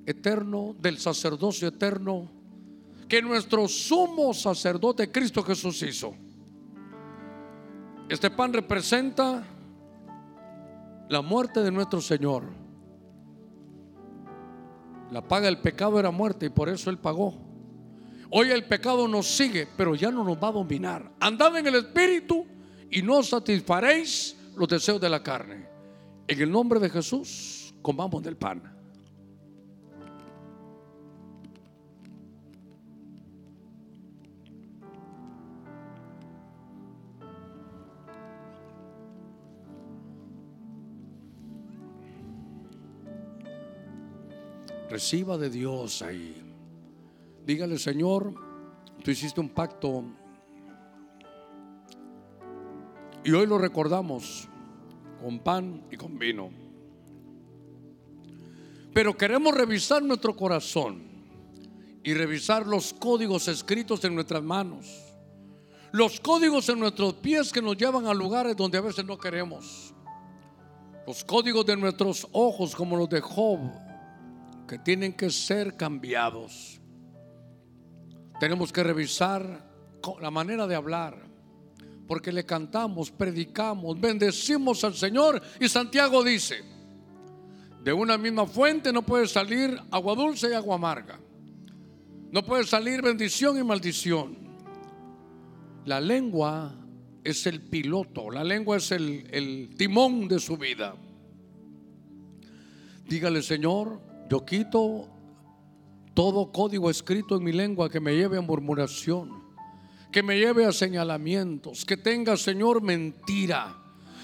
[0.05, 2.29] eterno, del sacerdocio eterno
[3.07, 6.15] que nuestro sumo sacerdote Cristo Jesús hizo.
[8.09, 9.43] Este pan representa
[11.09, 12.45] la muerte de nuestro Señor.
[15.11, 17.42] La paga del pecado era muerte y por eso Él pagó.
[18.35, 21.07] Hoy el pecado nos sigue, pero ya no nos va a dominar.
[21.19, 22.47] Andad en el Espíritu
[22.89, 25.67] y no satisfaréis los deseos de la carne.
[26.27, 28.63] En el nombre de Jesús, comamos del pan.
[44.89, 46.42] Reciba de Dios ahí.
[47.45, 48.33] Dígale, Señor,
[49.03, 50.03] tú hiciste un pacto
[53.23, 54.47] y hoy lo recordamos
[55.21, 56.49] con pan y con vino.
[58.93, 61.01] Pero queremos revisar nuestro corazón
[62.03, 65.13] y revisar los códigos escritos en nuestras manos.
[65.91, 69.93] Los códigos en nuestros pies que nos llevan a lugares donde a veces no queremos.
[71.05, 73.59] Los códigos de nuestros ojos como los de Job
[74.67, 76.79] que tienen que ser cambiados.
[78.39, 79.65] Tenemos que revisar
[80.21, 81.17] la manera de hablar,
[82.07, 86.63] porque le cantamos, predicamos, bendecimos al Señor y Santiago dice,
[87.83, 91.19] de una misma fuente no puede salir agua dulce y agua amarga.
[92.31, 94.35] No puede salir bendición y maldición.
[95.85, 96.73] La lengua
[97.23, 100.95] es el piloto, la lengua es el, timón de su vida.
[103.07, 103.99] Dígale, Señor,
[104.29, 105.09] yo quito
[106.13, 109.43] todo código escrito en mi lengua que me lleve a murmuración,
[110.11, 113.79] que me lleve a señalamientos, que tenga, Señor, mentira.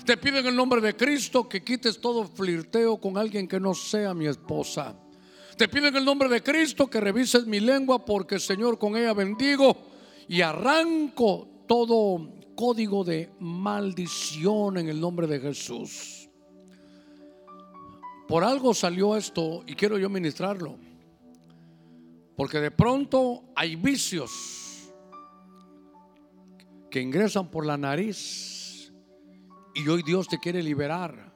[0.05, 3.73] Te pido en el nombre de Cristo que quites todo flirteo con alguien que no
[3.73, 4.95] sea mi esposa.
[5.57, 9.13] Te pido en el nombre de Cristo que revises mi lengua porque, Señor, con ella
[9.13, 9.75] bendigo
[10.27, 16.29] y arranco todo código de maldición en el nombre de Jesús.
[18.27, 20.77] Por algo salió esto y quiero yo ministrarlo.
[22.39, 24.93] Porque de pronto hay vicios
[26.89, 28.93] que ingresan por la nariz
[29.75, 31.33] y hoy Dios te quiere liberar.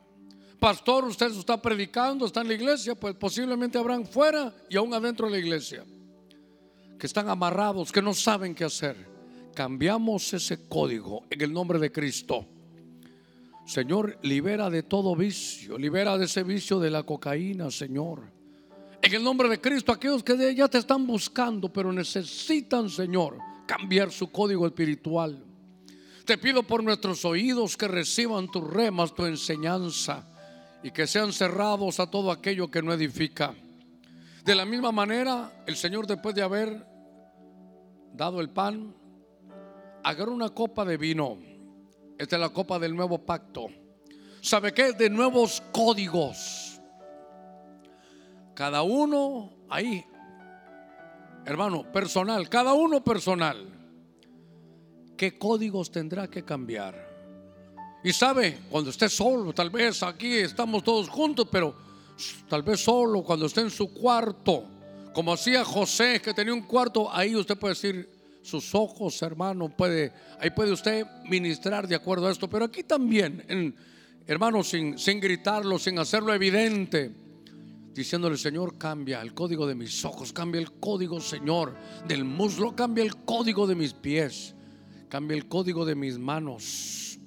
[0.61, 5.25] Pastor, usted está predicando, está en la iglesia, pues posiblemente habrán fuera y aún adentro
[5.25, 5.83] de la iglesia
[6.97, 8.95] que están amarrados, que no saben qué hacer.
[9.53, 12.45] Cambiamos ese código en el nombre de Cristo.
[13.65, 18.42] Señor, libera de todo vicio, libera de ese vicio de la cocaína, Señor.
[19.03, 24.11] En el nombre de Cristo, aquellos que ya te están buscando, pero necesitan, Señor, cambiar
[24.11, 25.43] su código espiritual.
[26.25, 30.25] Te pido por nuestros oídos que reciban tus remas, tu enseñanza,
[30.81, 33.53] y que sean cerrados a todo aquello que no edifica.
[34.43, 36.87] De la misma manera, el Señor, después de haber
[38.13, 38.95] dado el pan,
[40.03, 41.37] agarró una copa de vino
[42.17, 43.67] esta es la copa del nuevo pacto.
[44.41, 44.93] ¿Sabe qué?
[44.93, 46.62] De nuevos códigos.
[48.53, 50.05] Cada uno ahí,
[51.45, 53.69] hermano, personal, cada uno personal.
[55.17, 57.11] ¿Qué códigos tendrá que cambiar?
[58.03, 61.73] Y sabe, cuando esté solo, tal vez aquí estamos todos juntos, pero
[62.49, 64.65] tal vez solo, cuando esté en su cuarto,
[65.13, 68.09] como hacía José, que tenía un cuarto, ahí usted puede decir,
[68.41, 73.73] sus ojos, hermano, puede, ahí puede usted ministrar de acuerdo a esto, pero aquí también,
[74.27, 77.15] hermano, sin gritarlo, sin hacerlo evidente,
[77.93, 81.75] diciéndole, Señor, cambia el código de mis ojos, cambia el código, Señor,
[82.07, 84.55] del muslo, cambia el código de mis pies,
[85.09, 87.19] cambia el código de mis manos,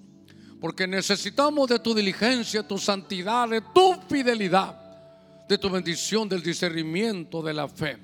[0.60, 7.42] porque necesitamos de tu diligencia, tu santidad, de tu fidelidad, de tu bendición, del discernimiento,
[7.42, 7.98] de la fe.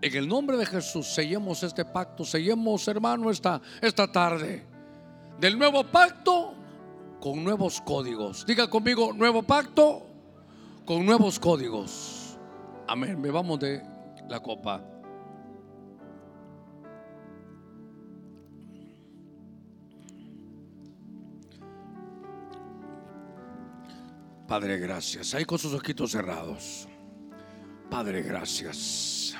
[0.00, 4.64] En el nombre de Jesús, sellemos este pacto, sellemos, hermano, esta, esta tarde.
[5.40, 6.54] Del nuevo pacto
[7.20, 8.46] con nuevos códigos.
[8.46, 10.07] Diga conmigo, nuevo pacto
[10.88, 12.38] con nuevos códigos.
[12.86, 13.20] Amén.
[13.20, 13.82] Me vamos de
[14.26, 14.82] la copa.
[24.46, 25.34] Padre, gracias.
[25.34, 26.88] Ahí con sus ojitos cerrados.
[27.90, 29.34] Padre, gracias.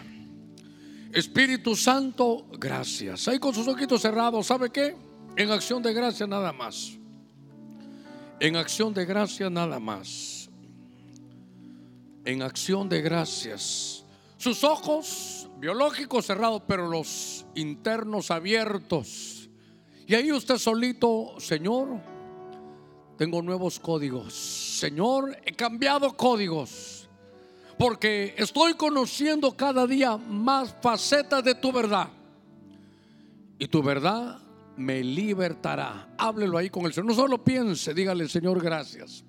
[1.10, 3.26] Espíritu Santo, gracias.
[3.26, 4.94] Ahí con sus ojitos cerrados, ¿sabe qué?
[5.34, 6.98] En acción de gracia nada más.
[8.38, 10.38] En acción de gracia nada más.
[12.28, 14.05] En acción de gracias.
[14.36, 19.48] Sus ojos biológicos cerrados, pero los internos abiertos.
[20.06, 21.88] Y ahí usted solito, Señor,
[23.16, 24.34] tengo nuevos códigos.
[24.34, 27.09] Señor, he cambiado códigos
[27.78, 32.10] Porque estoy conociendo cada día más facetas de tu verdad.
[33.59, 34.38] Y tu verdad
[34.76, 36.14] me libertará.
[36.18, 37.06] Háblelo ahí con el Señor.
[37.06, 39.24] No solo piense, dígale, Señor, gracias.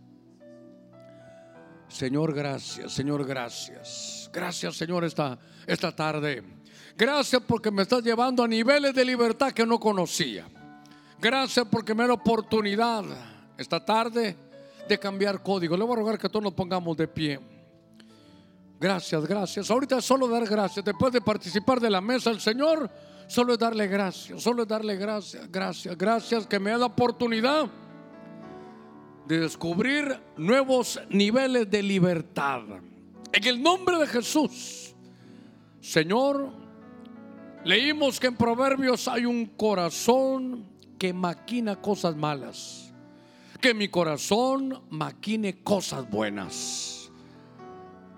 [1.89, 4.29] Señor, gracias, Señor, gracias.
[4.31, 6.43] Gracias, Señor, esta, esta tarde.
[6.95, 10.47] Gracias porque me estás llevando a niveles de libertad que no conocía.
[11.19, 13.03] Gracias porque me da oportunidad
[13.57, 14.35] esta tarde
[14.87, 15.75] de cambiar código.
[15.75, 17.39] Le voy a rogar que todos nos pongamos de pie.
[18.79, 19.69] Gracias, gracias.
[19.69, 20.85] Ahorita solo dar gracias.
[20.85, 22.89] Después de participar de la mesa del Señor,
[23.27, 24.41] solo es darle gracias.
[24.41, 27.67] Solo es darle gracias, gracias, gracias que me da la oportunidad
[29.29, 32.61] de descubrir nuevos niveles de libertad.
[33.31, 34.95] En el nombre de Jesús,
[35.79, 36.49] Señor,
[37.63, 40.65] leímos que en Proverbios hay un corazón
[40.97, 42.91] que maquina cosas malas.
[43.61, 47.11] Que mi corazón maquine cosas buenas.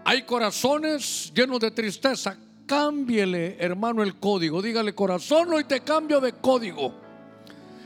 [0.06, 2.38] Hay corazones llenos de tristeza.
[2.66, 4.62] Cámbiele, hermano, el código.
[4.62, 6.96] Dígale, corazón, hoy te cambio de código.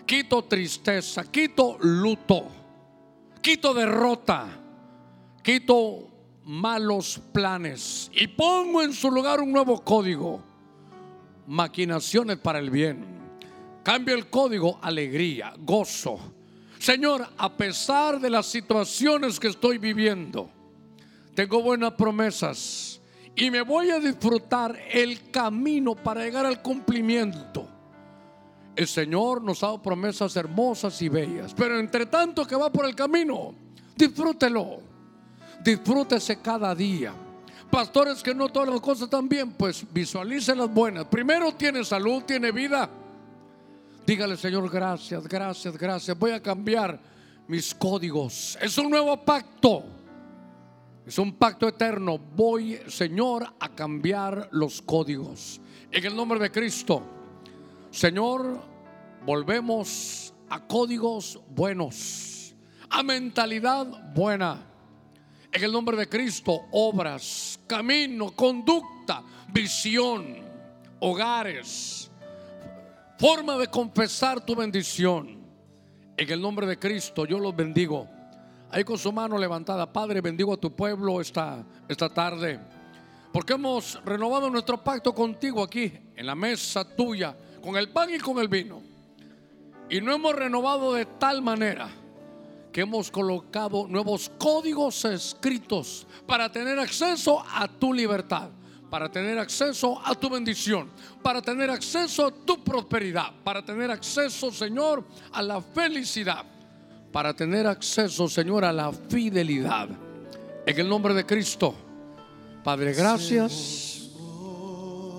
[0.05, 2.64] Quito tristeza, quito luto,
[3.45, 4.47] quito derrota,
[5.43, 6.07] quito
[6.45, 10.43] malos planes y pongo en su lugar un nuevo código.
[11.45, 13.05] Maquinaciones para el bien.
[13.83, 16.17] Cambio el código alegría, gozo.
[16.79, 20.49] Señor, a pesar de las situaciones que estoy viviendo,
[21.35, 22.99] tengo buenas promesas
[23.35, 27.74] y me voy a disfrutar el camino para llegar al cumplimiento.
[28.75, 32.85] El Señor nos ha dado promesas hermosas y bellas, pero entre tanto que va por
[32.85, 33.55] el camino,
[33.95, 34.79] disfrútelo,
[35.63, 37.13] disfrútese cada día.
[37.71, 41.05] Pastores que no todas las cosas están bien, pues visualice las buenas.
[41.05, 42.89] Primero tiene salud, tiene vida.
[44.05, 46.17] Dígale, Señor, gracias, gracias, gracias.
[46.17, 46.99] Voy a cambiar
[47.47, 48.57] mis códigos.
[48.61, 49.83] Es un nuevo pacto.
[51.07, 52.17] Es un pacto eterno.
[52.17, 55.59] Voy, Señor, a cambiar los códigos.
[55.91, 57.14] En el nombre de Cristo.
[57.95, 58.61] Señor,
[59.25, 62.53] volvemos a códigos buenos.
[62.89, 64.65] A mentalidad buena.
[65.49, 69.23] En el nombre de Cristo, obras, camino, conducta,
[69.53, 70.43] visión,
[70.99, 72.11] hogares
[73.17, 75.39] forma de confesar tu bendición.
[76.17, 78.09] En el nombre de Cristo yo los bendigo.
[78.71, 82.59] Ahí con su mano levantada, Padre, bendigo a tu pueblo esta, esta tarde.
[83.31, 88.19] Porque hemos renovado nuestro pacto contigo aquí, en la mesa tuya, con el pan y
[88.19, 88.79] con el vino.
[89.89, 91.89] Y no hemos renovado de tal manera
[92.71, 98.49] que hemos colocado nuevos códigos escritos para tener acceso a tu libertad
[98.87, 100.89] para tener acceso a tu bendición,
[101.21, 106.45] para tener acceso a tu prosperidad, para tener acceso, Señor, a la felicidad,
[107.11, 109.89] para tener acceso, Señor, a la fidelidad.
[110.65, 111.75] En el nombre de Cristo,
[112.63, 114.11] Padre, gracias.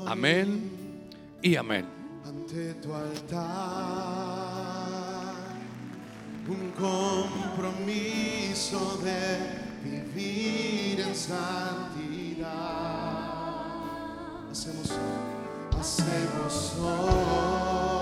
[0.07, 0.71] Amén
[1.43, 1.96] y amén.
[2.57, 3.45] Ante tu altar,
[6.49, 8.19] un compromiso
[9.05, 9.21] de
[9.85, 12.47] vivir en santidad
[14.51, 14.91] hacemos,
[15.79, 17.96] hacemos hoy.